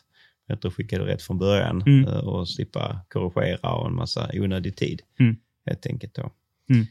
Bättre 0.48 0.68
att 0.68 0.74
skicka 0.74 0.98
det 0.98 1.06
rätt 1.06 1.22
från 1.22 1.38
början 1.38 1.82
mm. 1.86 2.04
Eh, 2.04 2.18
och 2.18 2.48
slippa 2.48 3.00
korrigera 3.08 3.74
och 3.74 3.86
en 3.86 3.94
massa 3.94 4.30
onödig 4.34 4.76
tid. 4.76 5.02
Mm. 5.20 5.36
Helt 5.66 5.86
enkelt 5.86 6.14
då. 6.14 6.30
Mm. 6.70 6.86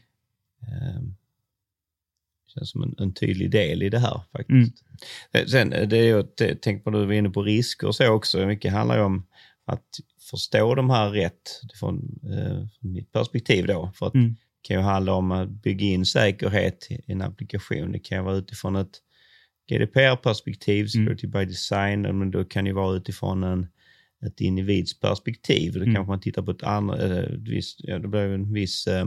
Um, 0.98 1.16
känns 2.54 2.70
som 2.70 2.82
en, 2.82 2.94
en, 2.98 3.14
tydlig 3.14 3.50
del 3.50 3.82
i 3.82 3.88
det 3.88 3.98
här 3.98 4.20
faktiskt. 4.32 4.84
Mm. 5.34 5.48
Sen 5.48 5.70
det 5.70 5.98
är 5.98 6.04
ju, 6.04 6.22
tänk 6.62 6.84
på 6.84 6.90
du 6.90 7.06
var 7.06 7.12
inne 7.12 7.30
på 7.30 7.42
risker 7.42 7.86
och 7.86 7.94
så 7.94 8.08
också. 8.08 8.46
Mycket 8.46 8.72
handlar 8.72 8.96
ju 8.96 9.02
om 9.02 9.26
att 9.64 9.86
förstå 10.30 10.74
de 10.74 10.90
här 10.90 11.10
rätt 11.10 11.60
från, 11.74 12.20
eh, 12.24 12.68
från 12.80 12.92
mitt 12.92 13.12
perspektiv 13.12 13.66
då. 13.66 13.92
För 13.94 14.06
att 14.06 14.14
mm. 14.14 14.28
det 14.28 14.68
kan 14.68 14.76
ju 14.76 14.82
handla 14.82 15.14
om 15.14 15.32
att 15.32 15.48
bygga 15.48 15.86
in 15.86 16.06
säkerhet 16.06 16.86
i 16.90 17.12
en 17.12 17.22
applikation. 17.22 17.92
Det 17.92 17.98
kan 17.98 18.18
ju 18.18 18.24
vara 18.24 18.36
utifrån 18.36 18.76
ett 18.76 19.00
GDPR-perspektiv, 19.68 20.86
security 20.86 21.26
mm. 21.26 21.40
by 21.40 21.44
design, 21.44 22.02
men 22.02 22.30
då 22.30 22.44
kan 22.44 22.64
det 22.64 22.72
vara 22.72 22.96
utifrån 22.96 23.42
en, 23.42 23.66
ett 24.26 24.40
individsperspektiv. 24.40 25.72
Då 25.72 25.82
mm. 25.82 25.94
kanske 25.94 26.10
man 26.10 26.20
tittar 26.20 26.42
på 26.42 26.50
ett 26.50 26.62
annat, 26.62 27.00
äh, 27.00 27.24
viss, 27.38 27.76
ja, 27.78 27.98
det 27.98 28.08
blir 28.08 28.20
en 28.20 28.52
viss 28.52 28.86
äh, 28.86 29.06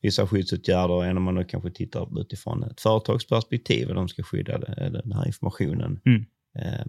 vissa 0.00 0.26
skyddsåtgärder 0.26 1.04
än 1.04 1.16
om 1.16 1.22
man 1.22 1.44
kanske 1.44 1.70
tittar 1.70 2.20
utifrån 2.20 2.64
ett 2.64 2.80
företagsperspektiv 2.80 3.88
och 3.88 3.94
de 3.94 4.08
ska 4.08 4.22
skydda 4.22 4.58
den 4.90 5.12
här 5.12 5.26
informationen 5.26 6.00
mm. 6.04 6.24
eh, 6.58 6.86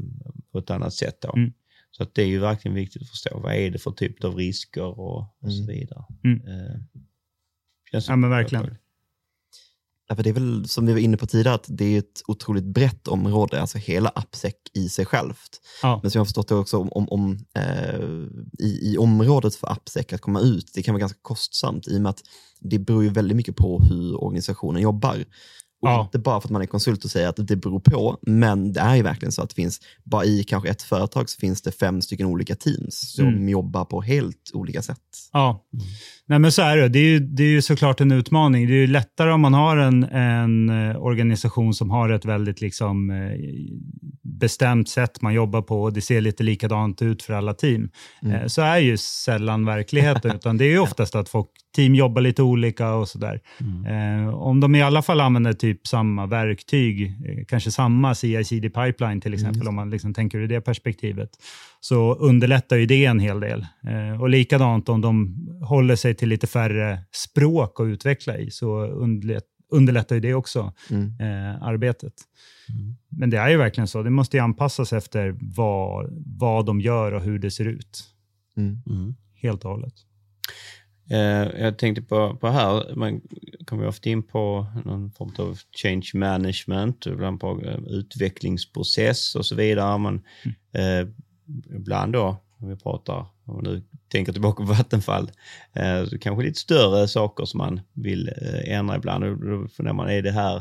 på 0.52 0.60
ett 0.60 0.70
annat 0.70 0.94
sätt. 0.94 1.26
Mm. 1.26 1.54
Så 1.92 2.04
att 2.04 2.16
det 2.16 2.22
är 2.22 2.28
ju 2.28 2.40
verkligen 2.40 2.76
viktigt 2.76 3.02
att 3.02 3.10
förstå 3.10 3.40
vad 3.40 3.54
är 3.54 3.72
det 3.72 3.80
för 3.80 3.92
typ 3.92 4.24
av 4.24 4.36
risker 4.36 5.00
och, 5.00 5.18
och 5.18 5.44
mm. 5.44 5.56
så 5.56 5.72
vidare. 5.72 6.04
Mm. 6.24 6.48
Eh, 6.48 6.76
ja 7.92 8.16
men 8.16 8.30
verkligen. 8.30 8.78
Det 10.16 10.30
är 10.30 10.34
väl 10.34 10.68
som 10.68 10.86
vi 10.86 10.94
var 10.94 11.00
inne 11.00 11.18
på 11.18 11.28
tidigare, 11.28 11.56
att 11.56 11.66
det 11.68 11.86
är 11.86 12.00
ett 12.00 12.22
otroligt 12.28 12.64
brett 12.64 13.08
område, 13.08 13.62
alltså 13.62 13.78
hela 13.78 14.10
AppSec 14.10 14.54
i 14.74 14.90
sig 14.90 15.06
självt. 15.06 15.62
Ja. 15.82 16.00
Men 16.02 16.12
som 16.12 16.20
jag 16.20 16.22
har 16.22 16.26
förstått 16.26 16.48
det 16.48 16.56
också, 16.56 16.78
om, 16.78 16.90
om, 16.92 17.10
om 17.10 17.46
eh, 17.56 18.66
i, 18.66 18.94
i, 18.94 18.98
området 18.98 19.56
för 19.56 19.72
AppSec 19.72 20.14
att 20.14 20.22
komma 20.22 20.40
ut, 20.40 20.72
det 20.74 20.84
kan 20.84 20.94
vara 20.94 21.00
ganska 21.00 21.20
kostsamt 21.22 21.88
i 21.88 21.98
och 21.98 22.02
med 22.02 22.10
att 22.10 22.22
det 22.60 22.80
beror 22.80 23.04
ju 23.04 23.10
väldigt 23.10 23.38
mycket 23.38 23.56
på 23.56 23.80
hur 23.80 24.24
organisationen 24.24 24.82
jobbar. 24.82 25.26
Och 25.82 25.90
ja. 25.90 26.02
Inte 26.02 26.20
bara 26.20 26.42
för 26.42 26.48
att 26.48 26.52
man 26.52 26.62
är 26.62 26.66
konsult 26.66 27.06
och 27.06 27.12
säger 27.12 27.28
att 27.28 27.48
det 27.48 27.56
beror 27.56 27.80
på, 27.80 28.18
men 28.22 28.74
det 28.74 28.80
är 28.80 28.96
ju 28.96 29.04
verkligen 29.04 29.32
så 29.32 29.42
att 29.42 29.50
det 29.50 29.56
finns, 29.56 29.80
bara 30.04 30.26
i 30.26 30.44
kanske 30.44 30.70
ett 30.70 30.82
företag 30.82 31.30
så 31.30 31.40
finns 31.40 31.62
det 31.62 31.72
fem 31.72 32.02
stycken 32.02 32.26
olika 32.26 32.56
teams 32.56 33.14
som 33.16 33.28
mm. 33.28 33.50
jobbar 33.50 33.86
på 33.86 34.02
helt 34.02 34.52
olika 34.54 34.82
sätt. 34.82 34.98
Ja, 35.34 35.66
mm. 35.74 35.86
Nej, 36.32 36.40
men 36.40 36.52
så 36.52 36.62
är 36.62 36.78
det. 36.78 36.90
Det 36.90 37.00
är, 37.00 37.04
ju, 37.04 37.20
det 37.20 37.44
är 37.44 37.48
ju 37.48 37.62
såklart 37.62 38.02
en 38.02 38.12
utmaning. 38.12 38.68
Det 38.68 38.74
är 38.74 38.78
ju 38.78 38.88
lättare 38.88 39.32
om 39.32 39.42
man 39.42 39.54
har 39.54 39.78
en, 39.78 40.04
en 40.04 40.70
eh, 40.70 41.04
organisation 41.04 41.74
som 41.74 41.90
har 41.90 42.10
ett 42.10 42.26
väldigt 42.26 42.62
liksom, 42.62 43.10
eh, 43.10 43.38
bestämt 44.24 44.90
sätt 44.90 45.22
man 45.22 45.34
jobber 45.34 45.62
på 45.62 45.82
och 45.82 45.94
det 45.94 46.02
ser 46.02 46.22
lite 46.22 46.44
likadant 46.44 47.02
ut 47.02 47.24
för 47.24 47.34
alla 47.34 47.54
team. 47.54 47.90
Mm. 48.22 48.36
Eh, 48.36 48.48
så 48.48 48.62
är 48.62 48.78
ju 48.78 48.98
sällan 48.98 49.66
verkligheten, 49.66 50.32
utan 50.36 50.58
det 50.58 50.66
är 50.66 50.70
ju 50.70 50.80
oftast 50.80 51.16
att 51.16 51.30
folk, 51.30 51.48
team 51.76 51.96
jobbar 51.96 52.22
lite 52.22 52.44
olika 52.44 52.94
och 52.94 53.08
sådär. 53.08 53.40
Mm. 53.60 54.34
Om 54.34 54.60
de 54.60 54.76
i 54.76 54.82
alla 54.82 55.02
fall 55.02 55.22
använder 55.22 55.54
typ 55.54 55.71
samma 55.84 56.26
verktyg, 56.26 57.16
kanske 57.48 57.72
samma 57.72 58.16
CI-CD 58.16 58.70
pipeline 58.70 59.22
till 59.22 59.34
exempel, 59.34 59.62
mm. 59.62 59.68
om 59.68 59.76
man 59.76 59.90
liksom 59.90 60.14
tänker 60.14 60.38
ur 60.38 60.48
det 60.48 60.62
perspektivet, 60.62 61.30
så 61.80 62.16
underlättar 62.16 62.76
ju 62.76 62.86
det 62.86 63.06
en 63.06 63.20
hel 63.20 63.40
del. 63.40 63.66
Och 64.20 64.30
likadant 64.30 64.90
om 64.90 65.02
de 65.02 65.36
håller 65.62 65.96
sig 65.96 66.16
till 66.16 66.30
lite 66.30 66.48
färre 66.48 67.00
språk 67.12 67.80
att 67.80 67.86
utveckla 67.86 68.38
i, 68.38 68.52
så 68.52 68.86
underlättar 69.72 70.16
ju 70.16 70.22
det 70.22 70.34
också 70.34 70.74
mm. 70.90 71.14
eh, 71.20 71.64
arbetet. 71.64 72.14
Mm. 72.70 72.96
Men 73.10 73.30
det 73.30 73.38
är 73.38 73.50
ju 73.50 73.58
verkligen 73.58 73.88
så, 73.88 74.04
det 74.04 74.10
måste 74.10 74.38
ju 74.38 74.44
anpassas 74.44 74.94
efter 74.94 75.36
vad, 75.40 76.10
vad 76.40 76.66
de 76.66 76.82
gör 76.82 77.12
och 77.12 77.22
hur 77.22 77.40
det 77.40 77.52
ser 77.52 77.66
ut. 77.66 78.04
Mm. 78.58 78.82
mm. 78.88 79.16
Helt 79.36 79.66
och 79.66 79.72
hållet. 79.72 79.94
Eh, 81.10 81.62
jag 81.62 81.78
tänkte 81.78 82.02
på, 82.02 82.36
på 82.36 82.48
här, 82.48 82.96
man 82.96 83.22
kommer 83.72 83.88
ofta 83.88 84.10
in 84.10 84.24
på 84.24 84.68
någon 84.86 85.12
form 85.12 85.32
av 85.38 85.60
change 85.84 86.12
management, 86.14 87.06
ibland 87.06 87.40
på 87.40 87.62
eh, 87.62 87.80
utvecklingsprocess 87.88 89.36
och 89.36 89.46
så 89.46 89.56
vidare. 89.56 89.98
Man, 89.98 90.22
mm. 90.44 91.08
eh, 91.08 91.14
ibland 91.76 92.14
då, 92.14 92.38
om 92.58 92.70
vi 92.70 92.76
pratar, 92.76 93.26
om 93.46 93.56
man 93.56 93.64
nu 93.64 93.84
tänker 94.08 94.34
tillbaka 94.34 94.64
på 94.64 94.70
Vattenfall, 94.70 95.32
eh, 95.74 96.04
kanske 96.22 96.44
lite 96.44 96.60
större 96.60 97.08
saker 97.08 97.46
som 97.46 97.58
man 97.58 97.82
vill 97.94 98.28
eh, 98.42 98.78
ändra 98.78 98.96
ibland. 98.96 99.24
Då 99.24 99.68
funderar 99.68 99.94
man, 99.94 100.10
är 100.10 100.22
det 100.22 100.32
här 100.32 100.56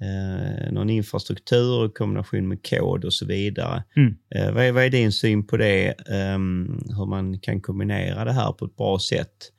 eh, 0.00 0.72
någon 0.72 0.90
infrastruktur 0.90 1.86
i 1.86 1.88
kombination 1.88 2.48
med 2.48 2.66
kod 2.66 3.04
och 3.04 3.14
så 3.14 3.26
vidare. 3.26 3.84
Mm. 3.96 4.16
Eh, 4.34 4.52
vad, 4.52 4.64
är, 4.64 4.72
vad 4.72 4.84
är 4.84 4.90
din 4.90 5.12
syn 5.12 5.46
på 5.46 5.56
det? 5.56 5.94
Um, 6.08 6.82
hur 6.96 7.06
man 7.06 7.38
kan 7.38 7.60
kombinera 7.60 8.24
det 8.24 8.32
här 8.32 8.52
på 8.52 8.64
ett 8.64 8.76
bra 8.76 8.98
sätt? 8.98 9.52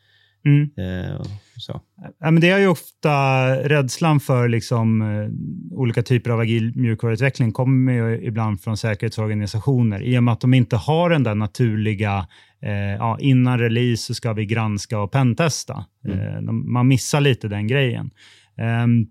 Mm. 0.46 0.62
Eh, 0.62 1.22
så. 1.58 1.82
Ja, 2.20 2.32
men 2.32 2.42
det 2.42 2.50
är 2.50 2.60
ju 2.60 2.68
ofta 2.68 3.46
rädslan 3.56 4.20
för 4.20 4.48
liksom, 4.48 5.02
eh, 5.02 5.78
olika 5.78 6.04
typer 6.04 6.30
av 6.30 6.40
agil 6.40 6.72
mjukvaruutveckling 6.76 7.52
kommer 7.52 7.94
ju 7.94 8.22
ibland 8.24 8.62
från 8.62 8.78
säkerhetsorganisationer 8.78 10.04
i 10.04 10.18
och 10.18 10.24
med 10.24 10.32
att 10.32 10.42
de 10.42 10.54
inte 10.54 10.76
har 10.76 11.10
den 11.10 11.24
där 11.24 11.36
naturliga 11.36 12.28
eh, 12.62 12.72
ja, 12.74 13.18
innan 13.20 13.60
release 13.60 14.04
så 14.04 14.14
ska 14.14 14.34
vi 14.34 14.46
granska 14.46 15.00
och 15.00 15.12
pentesta. 15.12 15.86
Mm. 16.06 16.20
Eh, 16.20 16.52
man 16.52 16.88
missar 16.88 17.22
lite 17.22 17.48
den 17.48 17.68
grejen. 17.68 18.12
Um, 18.84 19.08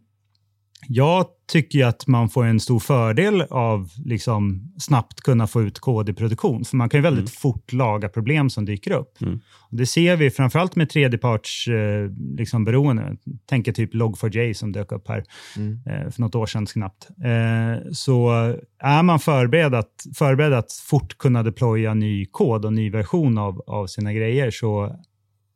jag 0.89 1.27
tycker 1.51 1.85
att 1.85 2.07
man 2.07 2.29
får 2.29 2.45
en 2.45 2.61
stor 2.61 2.79
fördel 2.79 3.43
av 3.51 3.91
liksom 4.05 4.73
snabbt 4.79 5.21
kunna 5.21 5.47
få 5.47 5.63
ut 5.63 5.79
kod 5.79 6.09
i 6.09 6.13
produktion. 6.13 6.65
För 6.65 6.77
man 6.77 6.89
kan 6.89 6.99
ju 6.99 7.03
väldigt 7.03 7.21
mm. 7.21 7.31
fort 7.39 7.73
laga 7.73 8.09
problem 8.09 8.51
som 8.51 8.65
dyker 8.65 8.91
upp. 8.91 9.23
Mm. 9.23 9.41
det 9.71 9.87
ser 9.87 10.17
vi 10.17 10.31
framförallt 10.31 10.77
med 10.77 10.91
tredjeparts 10.91 11.69
eh, 11.69 12.11
liksom 12.37 12.65
beroende. 12.65 13.17
Tänker 13.47 13.73
typ 13.73 13.95
Log4j 13.95 14.53
som 14.53 14.73
dök 14.73 14.93
upp 14.93 15.09
här 15.09 15.25
mm. 15.57 15.81
eh, 15.87 16.11
för 16.11 16.21
något 16.21 16.35
år 16.35 16.47
sedan 16.47 16.67
knappt. 16.67 17.09
Eh, 17.25 17.91
så 17.93 18.31
är 18.79 19.03
man 19.03 19.21
förberedd 19.21 19.75
att, 19.75 20.07
förberedd 20.15 20.53
att 20.53 20.73
fort 20.73 21.19
kunna 21.19 21.43
deploya 21.43 21.95
ny 21.95 22.27
kod 22.27 22.65
och 22.65 22.73
ny 22.73 22.91
version 22.91 23.39
av, 23.39 23.61
av 23.67 23.87
sina 23.87 24.13
grejer 24.13 24.51
så 24.51 25.01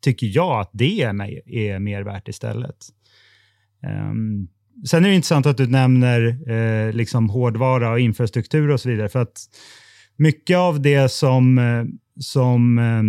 tycker 0.04 0.26
jag 0.26 0.61
att 0.61 0.70
det 0.72 1.02
är, 1.02 1.48
är 1.54 1.78
mer 1.78 2.02
värt 2.02 2.28
istället. 2.28 2.76
Um, 4.11 4.48
Sen 4.90 5.04
är 5.04 5.08
det 5.08 5.14
intressant 5.14 5.46
att 5.46 5.56
du 5.56 5.66
nämner 5.66 6.38
eh, 6.50 6.92
liksom 6.92 7.30
hårdvara 7.30 7.90
och 7.90 8.00
infrastruktur 8.00 8.70
och 8.70 8.80
så 8.80 8.88
vidare. 8.88 9.08
För 9.08 9.22
att 9.22 9.37
mycket 10.16 10.56
av 10.56 10.82
det 10.82 11.08
som, 11.08 11.58
eh, 11.58 11.84
som 12.20 12.78
eh, 12.78 13.02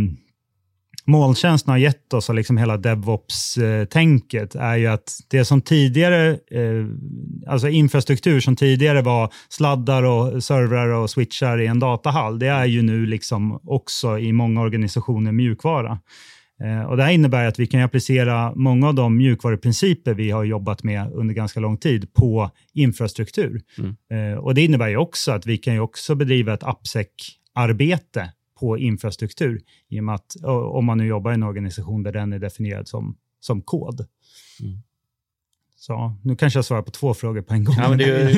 molntjänsten 1.06 1.72
har 1.72 1.78
gett 1.78 2.14
oss, 2.14 2.30
och 2.30 2.36
liksom 2.36 2.58
hela 2.58 2.78
DevOps-tänket, 2.78 4.56
är 4.56 4.76
ju 4.76 4.88
att 4.88 5.14
det 5.30 5.46
som 5.46 5.62
tidigare, 5.62 6.30
eh, 6.32 6.86
alltså 7.48 7.68
infrastruktur 7.68 8.40
som 8.40 8.56
tidigare 8.56 9.02
var 9.02 9.34
sladdar 9.50 10.04
och 10.04 10.44
servrar 10.44 10.88
och 10.88 11.10
switchar 11.10 11.62
i 11.62 11.68
en 11.68 11.80
datahall, 11.80 12.40
det 12.40 12.48
är 12.48 12.66
ju 12.66 12.82
nu 12.82 13.06
liksom 13.06 13.60
också 13.64 14.20
i 14.20 14.32
många 14.32 14.62
organisationer 14.62 15.32
mjukvara. 15.32 16.00
Eh, 16.64 16.82
och 16.82 16.98
det 16.98 17.04
här 17.04 17.12
innebär 17.12 17.46
att 17.46 17.60
vi 17.60 17.68
kan 17.68 17.82
applicera 17.82 18.56
många 18.56 18.88
av 18.88 18.96
de 18.96 19.18
mjukvaruprinciper 19.18 20.14
vi 20.14 20.32
har 20.32 20.44
jobbat 20.44 20.84
med 20.84 21.12
under 21.14 21.34
ganska 21.34 21.60
lång 21.60 21.78
tid 21.78 22.14
på 22.14 22.52
infrastruktur. 22.74 23.62
Mm. 23.78 23.96
Eh, 24.34 24.38
och 24.38 24.56
Det 24.56 24.62
innebär 24.62 24.88
ju 24.88 24.98
också 24.98 25.32
att 25.32 25.46
vi 25.46 25.58
kan 25.58 25.80
också 25.80 26.16
bedriva 26.16 26.54
ett 26.54 26.64
AppSec-arbete 26.64 28.32
på 28.60 28.78
infrastruktur, 28.78 29.62
i 29.90 30.00
och 30.00 30.04
med 30.04 30.16
att 30.16 30.36
om 30.46 30.86
man 30.86 30.98
nu 30.98 31.06
jobbar 31.06 31.32
i 31.32 31.34
en 31.34 31.44
organisation 31.44 32.04
där 32.04 32.12
den 32.12 32.34
är 32.34 32.40
definierad 32.40 32.88
som, 32.88 33.16
som 33.40 33.62
kod. 33.62 34.06
Mm. 34.62 34.82
Så 35.78 36.16
nu 36.22 36.36
kanske 36.36 36.58
jag 36.58 36.66
svarar 36.66 36.82
på 36.82 36.92
två 36.92 37.14
frågor 37.14 37.42
på 37.42 37.54
en 37.54 37.64
gång. 37.64 37.76
Ja, 37.78 37.90
men 37.90 37.98
det 37.98 38.04
är 38.04 38.30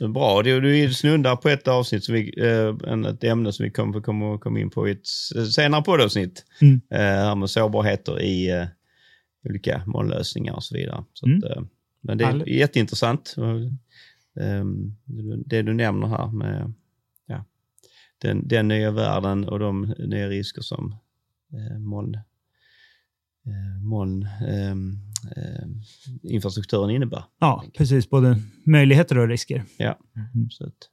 uh, 0.00 0.10
bra. 0.12 0.42
Du, 0.42 0.60
du 0.60 0.94
snuddar 0.94 1.36
på 1.36 1.48
ett 1.48 1.68
avsnitt, 1.68 2.04
som 2.04 2.14
vi, 2.14 2.42
uh, 2.42 3.06
ett 3.06 3.24
ämne 3.24 3.52
som 3.52 3.64
vi 3.64 3.70
kommer, 3.70 4.00
kommer 4.00 4.38
komma 4.38 4.60
in 4.60 4.70
på 4.70 4.88
i 4.88 4.92
ett 4.92 5.06
senare 5.52 5.82
poddavsnitt. 5.82 6.44
Mm. 6.60 6.80
Med 7.40 7.50
sårbarheter 7.50 8.22
i 8.22 8.66
olika 9.44 9.82
molnlösningar 9.86 10.54
och 10.54 10.64
så 10.64 10.74
vidare. 10.74 11.04
Så 11.12 11.26
mm. 11.26 11.42
att, 11.44 11.64
men 12.00 12.18
det 12.18 12.24
är 12.24 12.28
All... 12.28 12.48
jätteintressant. 12.48 13.34
Um, 14.34 14.96
det 15.46 15.62
du 15.62 15.74
nämner 15.74 16.06
här 16.06 16.26
med 16.26 16.72
ja, 17.26 17.44
den, 18.18 18.48
den 18.48 18.68
nya 18.68 18.90
världen 18.90 19.48
och 19.48 19.58
de 19.58 19.94
nya 19.98 20.28
risker 20.28 20.62
som 20.62 20.96
moln, 21.78 22.18
moln 23.82 24.28
um, 24.48 24.48
eh, 24.48 25.09
infrastrukturen 26.22 26.90
innebär. 26.90 27.24
Ja, 27.40 27.64
precis. 27.76 28.10
Både 28.10 28.40
möjligheter 28.66 29.18
och 29.18 29.28
risker. 29.28 29.64
Ja, 29.76 29.98
mm. 30.16 30.48
att. 30.60 30.88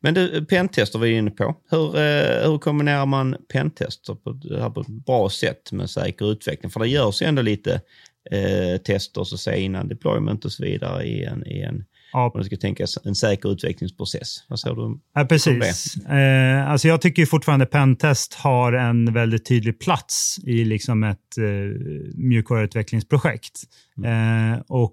Men 0.00 0.14
du, 0.14 0.44
pentester 0.44 0.98
var 0.98 1.06
vi 1.06 1.12
inne 1.12 1.30
på. 1.30 1.56
Hur, 1.70 1.96
eh, 1.96 2.50
hur 2.50 2.58
kombinerar 2.58 3.06
man 3.06 3.36
pentester 3.52 4.14
på, 4.14 4.40
på 4.74 4.80
ett 4.80 4.88
bra 4.88 5.30
sätt 5.30 5.72
med 5.72 5.90
säker 5.90 6.32
utveckling? 6.32 6.70
För 6.70 6.80
det 6.80 6.88
görs 6.88 7.22
ju 7.22 7.26
ändå 7.26 7.42
lite 7.42 7.80
eh, 8.30 8.80
tester 8.84 9.24
så 9.24 9.34
att 9.34 9.40
säga, 9.40 9.56
innan 9.56 9.88
deployment 9.88 10.44
och 10.44 10.52
så 10.52 10.62
vidare 10.62 11.04
i 11.04 11.24
en, 11.24 11.46
i 11.46 11.60
en 11.60 11.84
Ja. 12.12 12.30
Om 12.34 12.40
du 12.40 12.44
ska 12.44 12.56
tänka 12.56 12.86
en 13.04 13.14
säker 13.14 13.52
utvecklingsprocess. 13.52 14.44
Vad 14.48 14.60
säger 14.60 14.76
du 14.76 15.00
ja, 15.14 15.24
precis. 15.24 15.96
Eh, 15.96 16.70
alltså 16.70 16.88
jag 16.88 17.00
tycker 17.00 17.26
fortfarande 17.26 17.66
Pentest 17.66 18.34
har 18.34 18.72
en 18.72 19.12
väldigt 19.12 19.46
tydlig 19.46 19.80
plats 19.80 20.38
i 20.46 20.64
liksom 20.64 21.04
ett 21.04 21.38
eh, 21.38 21.44
mjukvaruutvecklingsprojekt. 22.14 23.60
Mm. 23.98 24.52
Eh, 24.52 24.60
och 24.68 24.92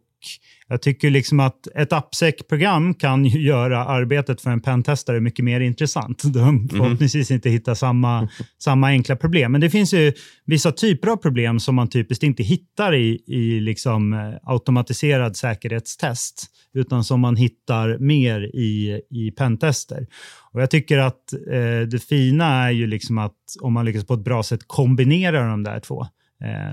jag 0.67 0.81
tycker 0.81 1.09
liksom 1.09 1.39
att 1.39 1.67
ett 1.75 1.93
AppSec-program 1.93 2.93
kan 2.93 3.25
göra 3.25 3.85
arbetet 3.85 4.41
för 4.41 4.49
en 4.49 4.61
pentestare 4.61 5.19
mycket 5.19 5.45
mer 5.45 5.59
intressant. 5.59 6.23
De 6.33 6.55
mhm. 6.55 6.69
förhoppningsvis 6.69 7.31
inte 7.31 7.49
hittar 7.49 7.75
samma, 7.75 8.29
samma 8.63 8.87
enkla 8.87 9.15
problem. 9.15 9.51
Men 9.51 9.61
det 9.61 9.69
finns 9.69 9.93
ju 9.93 10.13
vissa 10.45 10.71
typer 10.71 11.07
av 11.07 11.15
problem 11.17 11.59
som 11.59 11.75
man 11.75 11.89
typiskt 11.89 12.23
inte 12.23 12.43
hittar 12.43 12.95
i, 12.95 13.23
i 13.27 13.59
liksom 13.59 14.13
eh, 14.13 14.19
automatiserad 14.43 15.37
säkerhetstest, 15.37 16.45
utan 16.73 17.03
som 17.03 17.19
man 17.19 17.35
hittar 17.35 17.97
mer 17.97 18.41
i, 18.41 19.01
i 19.09 19.31
pentester. 19.31 20.07
Och 20.51 20.61
jag 20.61 20.69
tycker 20.69 20.97
att 20.97 21.33
eh, 21.33 21.87
det 21.91 22.03
fina 22.09 22.45
är 22.45 22.71
ju 22.71 22.87
liksom 22.87 23.17
att 23.17 23.35
om 23.61 23.73
man 23.73 23.85
lyckas 23.85 24.05
på 24.05 24.13
ett 24.13 24.23
bra 24.23 24.43
sätt 24.43 24.61
kombinera 24.67 25.49
de 25.49 25.63
där 25.63 25.79
två. 25.79 26.05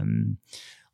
Um, 0.02 0.36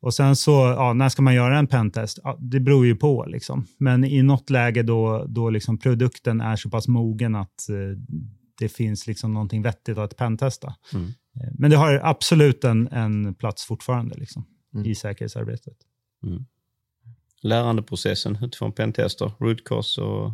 och 0.03 0.15
sen 0.15 0.37
så, 0.37 0.51
ja, 0.51 0.93
när 0.93 1.09
ska 1.09 1.23
man 1.23 1.35
göra 1.35 1.59
en 1.59 1.67
pentest? 1.67 2.19
Ja, 2.25 2.38
det 2.41 2.61
beror 2.61 2.87
ju 2.87 2.97
på. 2.97 3.25
Liksom. 3.25 3.67
Men 3.79 4.05
i 4.05 4.23
något 4.23 4.51
läge 4.51 4.83
då, 4.83 5.27
då 5.29 5.51
liksom 5.51 5.79
produkten 5.79 6.41
är 6.41 6.57
så 6.57 6.71
pass 6.71 6.88
mogen 6.88 7.35
att 7.35 7.69
eh, 7.69 7.99
det 8.59 8.69
finns 8.69 9.07
liksom 9.07 9.35
någonting 9.35 9.62
vettigt 9.62 9.99
att 9.99 10.17
pentesta. 10.17 10.75
Mm. 10.95 11.07
Eh, 11.07 11.53
men 11.53 11.71
det 11.71 11.77
har 11.77 12.01
absolut 12.05 12.65
en, 12.65 12.88
en 12.88 13.35
plats 13.35 13.65
fortfarande 13.65 14.15
liksom, 14.19 14.45
mm. 14.75 14.87
i 14.87 14.95
säkerhetsarbetet. 14.95 15.77
Mm. 16.27 16.45
Lärandeprocessen 17.43 18.38
utifrån 18.43 18.73
pentester, 18.73 19.33
root 19.41 19.65
cause 19.65 20.01
och 20.01 20.33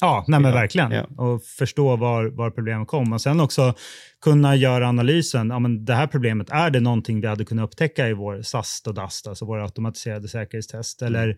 Ja, 0.00 0.24
nej 0.28 0.40
men 0.40 0.52
verkligen. 0.52 0.90
Ja. 0.90 1.04
Och 1.16 1.42
förstå 1.42 1.96
var, 1.96 2.24
var 2.24 2.50
problemet 2.50 2.88
kom. 2.88 3.12
Och 3.12 3.20
sen 3.20 3.40
också 3.40 3.74
kunna 4.20 4.56
göra 4.56 4.88
analysen. 4.88 5.50
Ja, 5.50 5.58
men 5.58 5.84
det 5.84 5.94
här 5.94 6.06
problemet, 6.06 6.50
är 6.50 6.70
det 6.70 6.80
någonting 6.80 7.20
vi 7.20 7.26
hade 7.26 7.44
kunnat 7.44 7.64
upptäcka 7.64 8.08
i 8.08 8.12
vår 8.12 8.42
SAST 8.42 8.86
och 8.86 8.94
DAST, 8.94 9.26
alltså 9.26 9.44
våra 9.44 9.62
automatiserade 9.62 10.28
säkerhetstest? 10.28 11.02
Mm. 11.02 11.14
Eller 11.14 11.28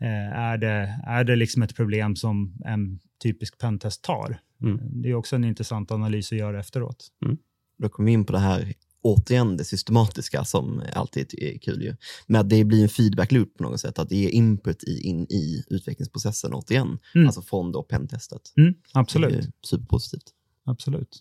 eh, 0.00 0.38
är, 0.38 0.58
det, 0.58 0.94
är 1.06 1.24
det 1.24 1.36
liksom 1.36 1.62
ett 1.62 1.76
problem 1.76 2.16
som 2.16 2.54
en 2.64 3.00
typisk 3.22 3.58
pentest 3.58 4.04
tar? 4.04 4.38
Mm. 4.62 4.78
Det 4.82 5.10
är 5.10 5.14
också 5.14 5.36
en 5.36 5.44
intressant 5.44 5.90
analys 5.90 6.32
att 6.32 6.38
göra 6.38 6.60
efteråt. 6.60 7.08
Mm. 7.24 7.36
Då 7.78 7.88
kommer 7.88 8.06
vi 8.06 8.12
in 8.12 8.24
på 8.24 8.32
det 8.32 8.38
här 8.38 8.72
återigen 9.04 9.56
det 9.56 9.64
systematiska 9.64 10.44
som 10.44 10.82
alltid 10.92 11.34
är 11.38 11.58
kul 11.58 11.82
ju. 11.82 11.96
Men 12.26 12.40
att 12.40 12.50
det 12.50 12.64
blir 12.64 12.82
en 12.82 12.88
feedback 12.88 13.32
loop 13.32 13.56
på 13.56 13.62
något 13.62 13.80
sätt, 13.80 13.98
att 13.98 14.08
det 14.08 14.16
ger 14.16 14.30
input 14.30 14.84
i, 14.84 15.00
in 15.00 15.26
i 15.30 15.64
utvecklingsprocessen 15.70 16.54
återigen. 16.54 16.98
Mm. 17.14 17.26
Alltså 17.26 17.42
från 17.42 17.72
då 17.72 17.82
pentestet. 17.82 18.42
Mm, 18.56 18.74
absolut. 18.92 19.32
Det 19.32 19.38
är 19.38 19.52
superpositivt. 19.62 20.32
Absolut. 20.64 21.18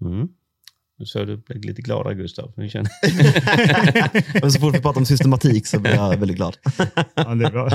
Mm. 0.00 0.28
Nu 0.98 1.06
såg 1.06 1.26
du 1.26 1.36
blev 1.36 1.64
lite 1.64 1.82
glad 1.82 2.06
där 2.06 2.14
Gustav. 2.14 2.52
Jag 2.56 2.70
känner. 2.70 2.90
Men 4.40 4.52
så 4.52 4.60
fort 4.60 4.74
vi 4.74 4.80
pratar 4.80 5.00
om 5.00 5.06
systematik 5.06 5.66
så 5.66 5.80
blir 5.80 5.94
jag 5.94 6.16
väldigt 6.16 6.36
glad. 6.36 6.56
ja, 7.14 7.34
det 7.34 7.46
är 7.46 7.50
bra. 7.50 7.70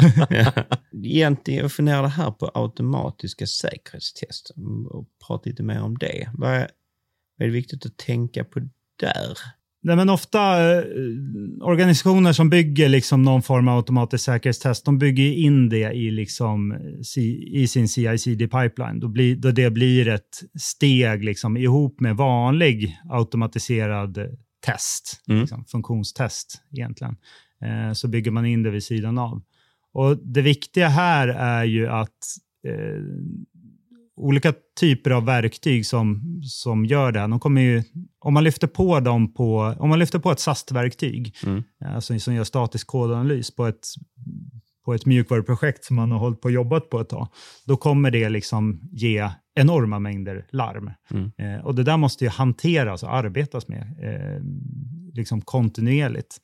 Egentligen, 1.03 1.61
jag 1.61 1.71
funderade 1.71 2.07
här 2.07 2.31
på 2.31 2.51
automatiska 2.53 3.47
säkerhetstest 3.47 4.51
och 4.89 5.07
prata 5.27 5.49
lite 5.49 5.63
mer 5.63 5.81
om 5.81 5.97
det. 5.97 6.29
Vad 6.33 6.53
är, 6.53 6.69
vad 7.41 7.47
är 7.47 7.51
det 7.51 7.57
viktigt 7.57 7.85
att 7.85 7.97
tänka 7.97 8.43
på 8.43 8.59
där? 8.99 9.37
Nej, 9.83 9.95
men 9.95 10.09
ofta 10.09 10.73
eh, 10.73 10.83
organisationer 11.61 12.33
som 12.33 12.49
bygger 12.49 12.89
liksom 12.89 13.23
någon 13.23 13.41
form 13.41 13.67
av 13.67 13.77
automatisk 13.77 14.23
säkerhetstest, 14.25 14.85
de 14.85 14.97
bygger 14.97 15.31
in 15.33 15.69
det 15.69 15.91
i, 15.91 16.11
liksom, 16.11 16.77
i 17.47 17.67
sin 17.67 17.87
CI-CD-pipeline. 17.87 18.99
Då, 18.99 19.07
blir, 19.07 19.35
då 19.35 19.51
det 19.51 19.69
blir 19.69 20.07
ett 20.07 20.41
steg 20.59 21.23
liksom, 21.23 21.57
ihop 21.57 21.99
med 21.99 22.15
vanlig 22.15 22.99
automatiserad 23.09 24.17
test, 24.65 25.21
Mm. 25.27 25.41
liksom, 25.41 25.65
funktionstest 25.65 26.61
egentligen. 26.71 27.15
Eh, 27.65 27.93
så 27.93 28.07
bygger 28.07 28.31
man 28.31 28.45
in 28.45 28.63
det 28.63 28.71
vid 28.71 28.83
sidan 28.83 29.17
av. 29.17 29.41
Och 29.93 30.17
Det 30.17 30.41
viktiga 30.41 30.87
här 30.87 31.27
är 31.27 31.63
ju 31.63 31.87
att 31.87 32.17
eh, 32.67 33.03
olika 34.21 34.53
typer 34.79 35.11
av 35.11 35.25
verktyg 35.25 35.85
som, 35.85 36.39
som 36.43 36.85
gör 36.85 37.11
det 37.11 37.19
här, 37.19 37.27
de 37.27 37.39
kommer 37.39 37.61
ju, 37.61 37.83
om 38.19 38.33
man 38.33 38.43
lyfter 38.43 38.67
på 38.67 38.99
dem 38.99 39.33
på, 39.33 39.75
om 39.79 39.89
man 39.89 39.99
lyfter 39.99 40.19
på 40.19 40.31
ett 40.31 40.39
SAST-verktyg, 40.39 41.35
Mm. 41.43 41.63
alltså 41.85 42.19
som 42.19 42.33
gör 42.33 42.43
statisk 42.43 42.87
kodanalys 42.87 43.55
på 43.55 43.67
ett, 43.67 43.87
på 44.85 44.93
ett 44.93 45.05
mjukvaruprojekt 45.05 45.85
som 45.85 45.95
man 45.95 46.11
har 46.11 46.19
hållit 46.19 46.41
på 46.41 46.45
och 46.45 46.51
jobbat 46.51 46.89
på 46.89 46.99
ett 46.99 47.09
tag, 47.09 47.27
då 47.65 47.77
kommer 47.77 48.11
det 48.11 48.29
liksom 48.29 48.79
ge 48.91 49.29
enorma 49.55 49.99
mängder 49.99 50.45
larm. 50.51 50.91
Mm. 51.11 51.31
Eh, 51.37 51.65
och 51.65 51.75
det 51.75 51.83
där 51.83 51.97
måste 51.97 52.23
ju 52.23 52.29
hanteras 52.29 53.03
och 53.03 53.13
arbetas 53.13 53.67
med 53.67 53.81
eh, 53.81 54.41
liksom 55.13 55.41
kontinuerligt. 55.41 56.37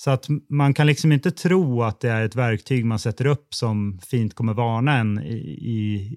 Så 0.00 0.10
att 0.10 0.26
man 0.48 0.74
kan 0.74 0.86
liksom 0.86 1.12
inte 1.12 1.30
tro 1.30 1.82
att 1.82 2.00
det 2.00 2.10
är 2.10 2.24
ett 2.24 2.36
verktyg 2.36 2.84
man 2.84 2.98
sätter 2.98 3.26
upp 3.26 3.54
som 3.54 3.98
fint 4.06 4.34
kommer 4.34 4.54
varna 4.54 4.98
en 4.98 5.18
i, 5.18 5.36
i, 5.60 6.14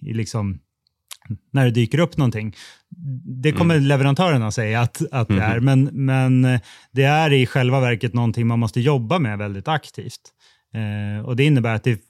i, 0.00 0.12
liksom 0.12 0.58
när 1.52 1.64
det 1.64 1.70
dyker 1.70 1.98
upp 1.98 2.16
någonting. 2.16 2.56
Det 3.42 3.52
kommer 3.52 3.80
leverantörerna 3.80 4.50
säga 4.50 4.80
att, 4.80 5.02
att 5.12 5.28
det 5.28 5.42
är, 5.42 5.60
men, 5.60 5.84
men 5.92 6.58
det 6.92 7.02
är 7.02 7.32
i 7.32 7.46
själva 7.46 7.80
verket 7.80 8.14
någonting 8.14 8.46
man 8.46 8.58
måste 8.58 8.80
jobba 8.80 9.18
med 9.18 9.38
väldigt 9.38 9.68
aktivt. 9.68 10.20
Eh, 10.74 11.26
och 11.26 11.36
Det 11.36 11.44
innebär 11.44 11.74
att 11.74 11.84
det, 11.84 12.00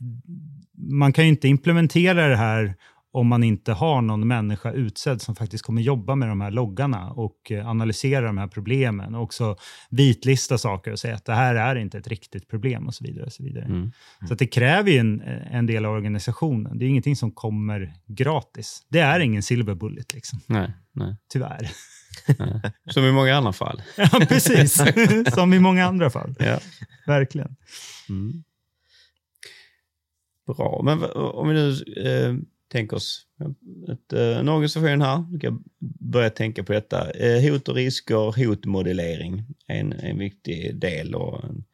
man 0.90 1.12
kan 1.12 1.24
ju 1.24 1.30
inte 1.30 1.48
implementera 1.48 2.28
det 2.28 2.36
här 2.36 2.74
om 3.12 3.26
man 3.26 3.42
inte 3.42 3.72
har 3.72 4.02
någon 4.02 4.28
människa 4.28 4.72
utsedd 4.72 5.22
som 5.22 5.36
faktiskt 5.36 5.64
kommer 5.64 5.82
jobba 5.82 6.14
med 6.14 6.28
de 6.28 6.40
här 6.40 6.50
loggarna 6.50 7.10
och 7.10 7.52
eh, 7.52 7.68
analysera 7.68 8.26
de 8.26 8.38
här 8.38 8.46
problemen 8.46 9.14
och 9.14 9.22
också 9.22 9.56
vitlista 9.90 10.58
saker 10.58 10.92
och 10.92 10.98
säga 10.98 11.14
att 11.14 11.24
det 11.24 11.34
här 11.34 11.54
är 11.54 11.76
inte 11.76 11.98
ett 11.98 12.08
riktigt 12.08 12.48
problem 12.48 12.86
och 12.86 12.94
så 12.94 13.04
vidare. 13.04 13.26
Och 13.26 13.32
så 13.32 13.42
vidare. 13.42 13.64
Mm. 13.64 13.92
Så 14.28 14.32
att 14.32 14.38
det 14.38 14.46
kräver 14.46 14.90
ju 14.90 14.98
en, 14.98 15.20
en 15.50 15.66
del 15.66 15.84
av 15.84 15.92
organisationen. 15.92 16.78
Det 16.78 16.84
är 16.84 16.88
ingenting 16.88 17.16
som 17.16 17.32
kommer 17.32 17.94
gratis. 18.06 18.86
Det 18.88 19.00
är 19.00 19.20
ingen 19.20 19.42
silver 19.42 19.74
bullet, 19.74 20.14
liksom, 20.14 20.40
Nej, 20.46 20.72
nej, 20.92 21.16
tyvärr. 21.32 21.70
nej. 22.38 22.60
Som 22.86 23.04
i 23.04 23.12
många 23.12 23.36
andra 23.36 23.52
fall. 23.52 23.82
ja, 23.96 24.08
precis. 24.28 24.82
som 25.34 25.54
i 25.54 25.58
många 25.58 25.86
andra 25.86 26.10
fall. 26.10 26.34
Ja. 26.38 26.58
Verkligen. 27.06 27.56
Mm. 28.08 28.44
Bra, 30.46 30.80
men 30.84 31.04
om 31.14 31.48
vi 31.48 31.54
nu 31.54 31.70
eh, 32.06 32.34
tänker 32.70 32.96
oss 32.96 33.26
ett, 33.92 34.12
eh, 34.12 34.38
en 34.38 34.48
organisation 34.48 35.02
här, 35.02 35.24
vi 35.32 35.38
kan 35.38 35.64
börja 35.98 36.30
tänka 36.30 36.64
på 36.64 36.72
detta. 36.72 37.10
Eh, 37.10 37.52
hot 37.52 37.68
och 37.68 37.74
risker, 37.74 38.46
hotmodellering 38.46 39.44
är 39.66 39.80
en, 39.80 39.92
en 39.92 40.18
viktig 40.18 40.76
del 40.76 41.14
och 41.14 41.44
en, 41.44 41.64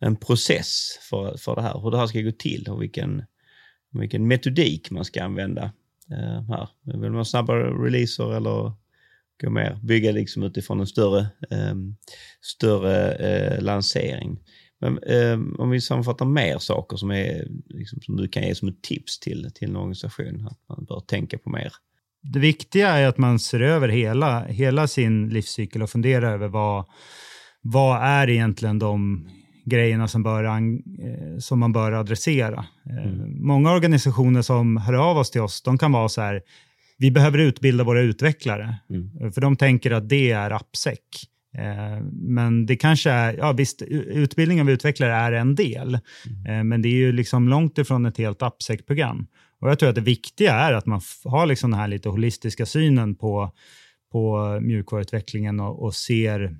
en 0.00 0.16
process 0.16 0.98
för, 1.10 1.36
för 1.36 1.54
det 1.54 1.62
här. 1.62 1.80
Hur 1.80 1.90
det 1.90 1.98
här 1.98 2.06
ska 2.06 2.20
gå 2.20 2.32
till 2.32 2.68
och 2.68 2.82
vilken, 2.82 3.24
vilken 3.92 4.28
metodik 4.28 4.90
man 4.90 5.04
ska 5.04 5.24
använda 5.24 5.72
eh, 6.10 6.42
här. 6.48 6.68
Vill 6.84 7.10
man 7.10 7.14
ha 7.14 7.24
snabbare 7.24 7.84
releaser 7.84 8.36
eller 8.36 8.72
gå 9.42 9.50
mer, 9.50 9.78
bygga 9.82 10.12
liksom 10.12 10.42
utifrån 10.42 10.80
en 10.80 10.86
större, 10.86 11.26
större 12.40 13.60
lansering. 13.60 14.40
Men 14.80 14.98
eh, 14.98 15.38
om 15.58 15.70
vi 15.70 15.80
sammanfattar 15.80 16.26
mer 16.26 16.58
saker 16.58 16.96
som, 16.96 17.10
är, 17.10 17.48
liksom, 17.68 18.00
som 18.02 18.16
du 18.16 18.28
kan 18.28 18.42
ge 18.42 18.54
som 18.54 18.68
ett 18.68 18.82
tips 18.82 19.20
till, 19.20 19.50
till 19.54 19.68
en 19.68 19.76
organisation, 19.76 20.46
att 20.50 20.58
man 20.68 20.84
bör 20.84 21.00
tänka 21.00 21.38
på 21.38 21.50
mer. 21.50 21.72
Det 22.22 22.38
viktiga 22.38 22.88
är 22.88 23.06
att 23.08 23.18
man 23.18 23.38
ser 23.38 23.60
över 23.60 23.88
hela, 23.88 24.44
hela 24.44 24.88
sin 24.88 25.28
livscykel 25.28 25.82
och 25.82 25.90
funderar 25.90 26.32
över 26.32 26.48
vad, 26.48 26.84
vad 27.62 28.02
är 28.02 28.30
egentligen 28.30 28.78
de 28.78 29.28
grejerna 29.64 30.08
som, 30.08 30.22
bör, 30.22 30.44
eh, 30.44 31.38
som 31.38 31.58
man 31.58 31.72
bör 31.72 31.92
adressera. 31.92 32.64
Eh, 32.90 33.12
Många 33.26 33.72
organisationer 33.72 34.42
som 34.42 34.76
hör 34.76 34.94
av 34.94 35.18
oss 35.18 35.30
till 35.30 35.40
oss, 35.40 35.62
de 35.62 35.78
kan 35.78 35.92
vara 35.92 36.08
så 36.08 36.20
här, 36.20 36.42
vi 36.98 37.10
behöver 37.10 37.38
utbilda 37.38 37.84
våra 37.84 38.00
utvecklare, 38.00 38.76
Mm. 38.90 39.32
för 39.32 39.40
de 39.40 39.56
tänker 39.56 39.90
att 39.90 40.08
det 40.08 40.30
är 40.30 40.50
appsec. 40.50 40.98
Eh, 41.58 42.02
Men 42.12 42.66
det 42.66 42.76
kanske 42.76 43.10
är, 43.10 43.34
ja 43.36 43.52
visst, 43.52 43.82
utbildning 43.82 44.60
av 44.60 44.70
utvecklare 44.70 45.12
är 45.12 45.32
en 45.32 45.54
del, 45.54 45.94
eh, 46.48 46.64
men 46.64 46.82
det 46.82 46.88
är 46.88 46.96
ju 46.96 47.12
liksom 47.12 47.48
långt 47.48 47.78
ifrån 47.78 48.06
ett 48.06 48.18
helt 48.18 48.42
appsec-program. 48.42 49.26
Och 49.60 49.70
jag 49.70 49.78
tror 49.78 49.88
att 49.88 49.94
det 49.94 50.00
viktiga 50.00 50.54
är 50.54 50.72
att 50.72 50.86
man 50.86 51.00
har 51.24 51.46
liksom 51.46 51.70
den 51.70 51.80
här 51.80 51.88
lite 51.88 52.08
holistiska 52.08 52.66
synen 52.66 53.14
på, 53.14 53.52
på 54.12 54.58
mjukvaruutvecklingen 54.60 55.60
och, 55.60 55.82
och 55.82 55.94
ser 55.94 56.56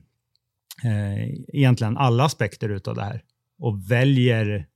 eh, 0.84 1.28
egentligen 1.48 1.96
alla 1.96 2.24
aspekter 2.24 2.68
utav 2.68 2.94
det 2.94 3.04
här 3.04 3.22
och 3.58 3.90
väljer 3.90 4.66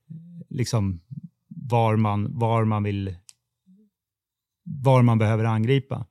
liksom 0.49 1.01
var 1.47 1.95
man, 1.95 2.39
var 2.39 2.65
man 2.65 2.83
vill 2.83 3.15
var 4.65 5.01
man 5.01 5.17
behöver 5.17 5.43
angripa. 5.43 6.05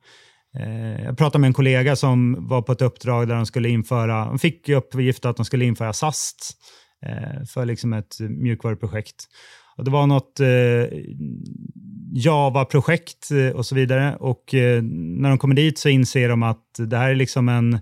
Eh, 0.59 1.03
jag 1.03 1.17
pratade 1.17 1.39
med 1.41 1.47
en 1.47 1.53
kollega 1.53 1.95
som 1.95 2.47
var 2.47 2.61
på 2.61 2.71
ett 2.71 2.81
uppdrag 2.81 3.27
där 3.27 3.35
de 3.35 3.45
skulle 3.45 3.69
införa, 3.69 4.25
de 4.25 4.39
fick 4.39 4.69
i 4.69 4.75
uppgift 4.75 5.25
att 5.25 5.37
de 5.37 5.45
skulle 5.45 5.65
införa 5.65 5.93
SAST 5.93 6.53
eh, 7.05 7.45
för 7.53 7.65
liksom 7.65 7.93
ett 7.93 8.19
mjukvaruprojekt. 8.19 9.25
Och 9.77 9.83
det 9.85 9.91
var 9.91 10.07
något 10.07 10.39
eh, 10.39 10.99
Java-projekt 12.13 13.29
och 13.53 13.65
så 13.65 13.75
vidare. 13.75 14.15
Och 14.19 14.43
när 14.83 15.29
de 15.29 15.37
kommer 15.37 15.55
dit 15.55 15.77
så 15.77 15.89
inser 15.89 16.29
de 16.29 16.43
att 16.43 16.63
det 16.77 16.97
här 16.97 17.09
är 17.09 17.15
liksom 17.15 17.49
en, 17.49 17.79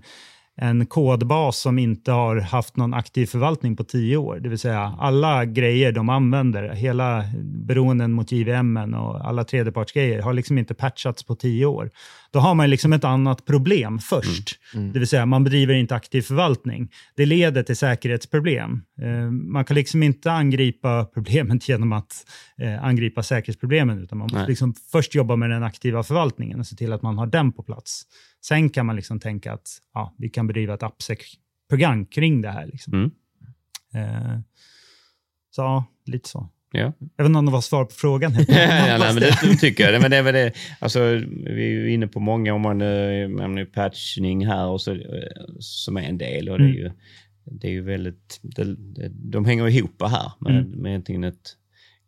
en 0.56 0.86
kodbas 0.86 1.60
som 1.60 1.78
inte 1.78 2.12
har 2.12 2.36
haft 2.36 2.76
någon 2.76 2.94
aktiv 2.94 3.26
förvaltning 3.26 3.76
på 3.76 3.84
tio 3.84 4.16
år. 4.16 4.40
Det 4.40 4.48
vill 4.48 4.58
säga 4.58 4.96
alla 4.98 5.44
grejer 5.44 5.92
de 5.92 6.08
använder, 6.08 6.68
hela 6.68 7.24
beroenden 7.42 8.12
mot 8.12 8.32
JVM 8.32 8.94
och 8.94 9.28
alla 9.28 9.44
tredjepartsgrejer 9.44 10.22
har 10.22 10.32
liksom 10.32 10.58
inte 10.58 10.74
patchats 10.74 11.22
på 11.22 11.36
tio 11.36 11.66
år. 11.66 11.90
Då 12.30 12.38
har 12.38 12.54
man 12.54 12.70
liksom 12.70 12.92
ett 12.92 13.04
annat 13.04 13.44
problem 13.44 13.98
först. 13.98 14.58
Det 14.92 14.98
vill 14.98 15.08
säga 15.08 15.26
man 15.26 15.44
bedriver 15.44 15.74
inte 15.74 15.94
aktiv 15.94 16.22
förvaltning. 16.22 16.90
Det 17.16 17.26
leder 17.26 17.62
till 17.62 17.76
säkerhetsproblem. 17.76 18.82
Eh, 19.02 19.30
man 19.30 19.64
kan 19.64 19.74
liksom 19.74 20.02
inte 20.02 20.32
angripa 20.32 21.04
problemet 21.14 21.68
genom 21.68 21.92
att 21.92 22.26
eh, 22.58 22.84
angripa 22.84 23.22
säkerhetsproblemen, 23.22 24.02
utan 24.02 24.18
man 24.18 24.28
måste 24.32 24.48
liksom 24.48 24.74
först 24.92 25.14
jobba 25.14 25.36
med 25.36 25.50
den 25.50 25.62
aktiva 25.62 26.02
förvaltningen 26.02 26.60
och 26.60 26.66
se 26.66 26.76
till 26.76 26.92
att 26.92 27.02
man 27.02 27.18
har 27.18 27.26
den 27.26 27.52
på 27.52 27.62
plats. 27.62 28.06
Sen 28.44 28.70
kan 28.70 28.86
man 28.86 28.96
liksom 28.96 29.20
tänka 29.20 29.52
att 29.52 29.68
ja, 29.94 30.14
vi 30.18 30.28
kan 30.28 30.46
bedriva 30.46 30.74
ett 30.74 30.82
AppSec-program 30.82 32.06
kring 32.06 32.42
det 32.42 32.50
här. 32.50 32.66
Liksom. 32.66 32.92
Mm. 32.94 33.10
Eh, 33.94 34.38
så 35.50 35.62
ja, 35.62 35.84
lite 36.06 36.28
så. 36.28 36.48
Ja. 36.72 36.92
Jag 37.16 37.24
vet 37.24 37.26
inte 37.28 37.38
om 37.38 37.46
det 37.46 37.52
var 37.52 37.60
svar 37.60 37.84
på 37.84 37.90
frågan. 37.92 38.32
ja, 38.38 38.44
nej, 38.48 38.98
men 39.14 39.16
det, 39.16 39.56
tycker 39.60 39.92
jag. 39.92 40.02
Men 40.02 40.10
det 40.10 40.16
är 40.16 40.22
väl 40.22 40.34
det. 40.34 40.52
Alltså, 40.80 41.00
vi 41.44 41.64
är 41.64 41.70
ju 41.70 41.92
inne 41.92 42.06
på 42.08 42.20
många, 42.20 42.54
om 42.54 42.60
man 42.62 42.80
äh, 43.58 43.64
patchning 43.64 44.46
här 44.46 44.66
och 44.66 44.80
så, 44.80 44.92
eh, 44.92 44.98
som 45.58 45.96
är 45.96 46.02
en 46.02 46.18
del. 46.18 46.48
Och 46.48 46.58
det 46.58 46.64
är 46.64 46.68
Mm. 46.68 46.78
ju, 46.78 46.90
det 47.44 47.66
är 47.68 47.72
ju 47.72 47.80
väldigt, 47.82 48.40
det, 48.42 48.76
de 49.08 49.44
hänger 49.44 49.68
ihop 49.68 50.02
här 50.02 50.32
med, 50.40 50.56
Mm. 50.56 50.70
med 50.70 50.90
egentligen 50.90 51.24
ett 51.24 51.56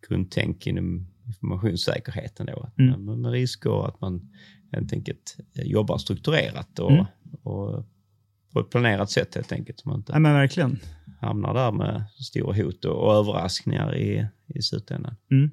grundtänk 0.07 0.67
inom 0.67 1.07
informationssäkerheten. 1.25 2.45
Då. 2.45 2.59
Att 2.59 2.79
Mm. 2.79 3.21
Med 3.21 3.31
risker, 3.31 3.87
att 3.87 4.01
man 4.01 4.29
helt 4.71 4.93
enkelt 4.93 5.37
eh, 5.53 5.63
jobbar 5.63 5.97
strukturerat 5.97 6.79
och, 6.79 6.91
Mm. 6.91 7.05
och 7.43 7.85
på 8.53 8.59
ett 8.59 8.69
planerat 8.69 9.11
sätt 9.11 9.35
helt 9.35 9.51
enkelt. 9.51 9.79
Så 9.79 9.89
man 9.89 9.97
inte 9.99 10.11
Nej, 10.11 10.21
men 10.21 10.33
verkligen. 10.33 10.79
hamnar 11.21 11.53
där 11.53 11.71
med 11.71 12.03
stora 12.19 12.63
hot 12.63 12.85
och, 12.85 12.95
och 13.07 13.13
överraskningar 13.13 13.95
i, 13.95 14.27
i 14.47 14.61
slutändan. 14.61 15.15
Mm. 15.31 15.49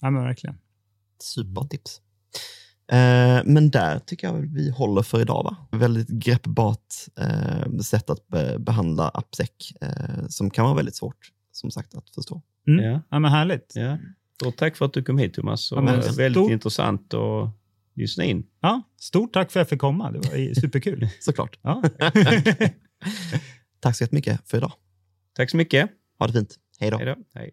Nej, 0.00 0.10
men 0.10 0.22
verkligen. 0.24 0.58
Supertips. 1.22 2.00
Eh, 2.92 3.40
men 3.44 3.70
där 3.70 3.98
tycker 3.98 4.26
jag 4.26 4.34
vi 4.34 4.70
håller 4.70 5.02
för 5.02 5.20
idag. 5.20 5.44
va? 5.44 5.78
Väldigt 5.78 6.08
greppbart 6.08 6.94
eh, 7.20 7.78
sätt 7.78 8.10
att 8.10 8.28
be 8.28 8.58
behandla 8.58 9.08
AppSec 9.08 9.50
eh, 9.80 10.26
som 10.28 10.50
kan 10.50 10.64
vara 10.64 10.74
väldigt 10.74 10.96
svårt 10.96 11.32
som 11.52 11.70
sagt 11.70 11.94
att 11.94 12.10
förstå. 12.10 12.42
Mm. 12.68 12.84
Ja. 12.84 13.00
Ja, 13.10 13.18
men 13.18 13.30
härligt. 13.30 13.72
Ja. 13.74 13.98
Stort 14.40 14.56
tack 14.56 14.76
för 14.76 14.84
att 14.84 14.92
du 14.92 15.02
kom 15.02 15.18
hit 15.18 15.34
Thomas. 15.34 15.72
Och 15.72 15.78
Ja, 15.78 15.82
väldigt 16.16 16.32
stort- 16.32 16.50
intressant 16.50 17.14
att 17.14 17.48
lyssna 17.96 18.24
in. 18.24 18.46
Ja, 18.60 18.82
stort 19.00 19.32
tack 19.32 19.52
för 19.52 19.60
att 19.60 19.64
jag 19.64 19.68
fick 19.68 19.80
komma. 19.80 20.10
Det 20.10 20.18
var 20.18 20.54
superkul. 20.54 21.08
Såklart. 21.20 21.58
Ja. 21.62 21.82
Tack 23.80 23.96
så 23.96 24.04
jättemycket 24.04 24.48
för 24.48 24.56
idag. 24.58 24.72
Tack 25.34 25.50
så 25.50 25.56
mycket. 25.56 25.90
Ha 26.18 26.26
det 26.26 26.32
fint. 26.32 26.56
Hej 26.80 26.90
då. 26.90 26.96
Hej 26.96 27.06
då. 27.06 27.16
Hej. 27.34 27.44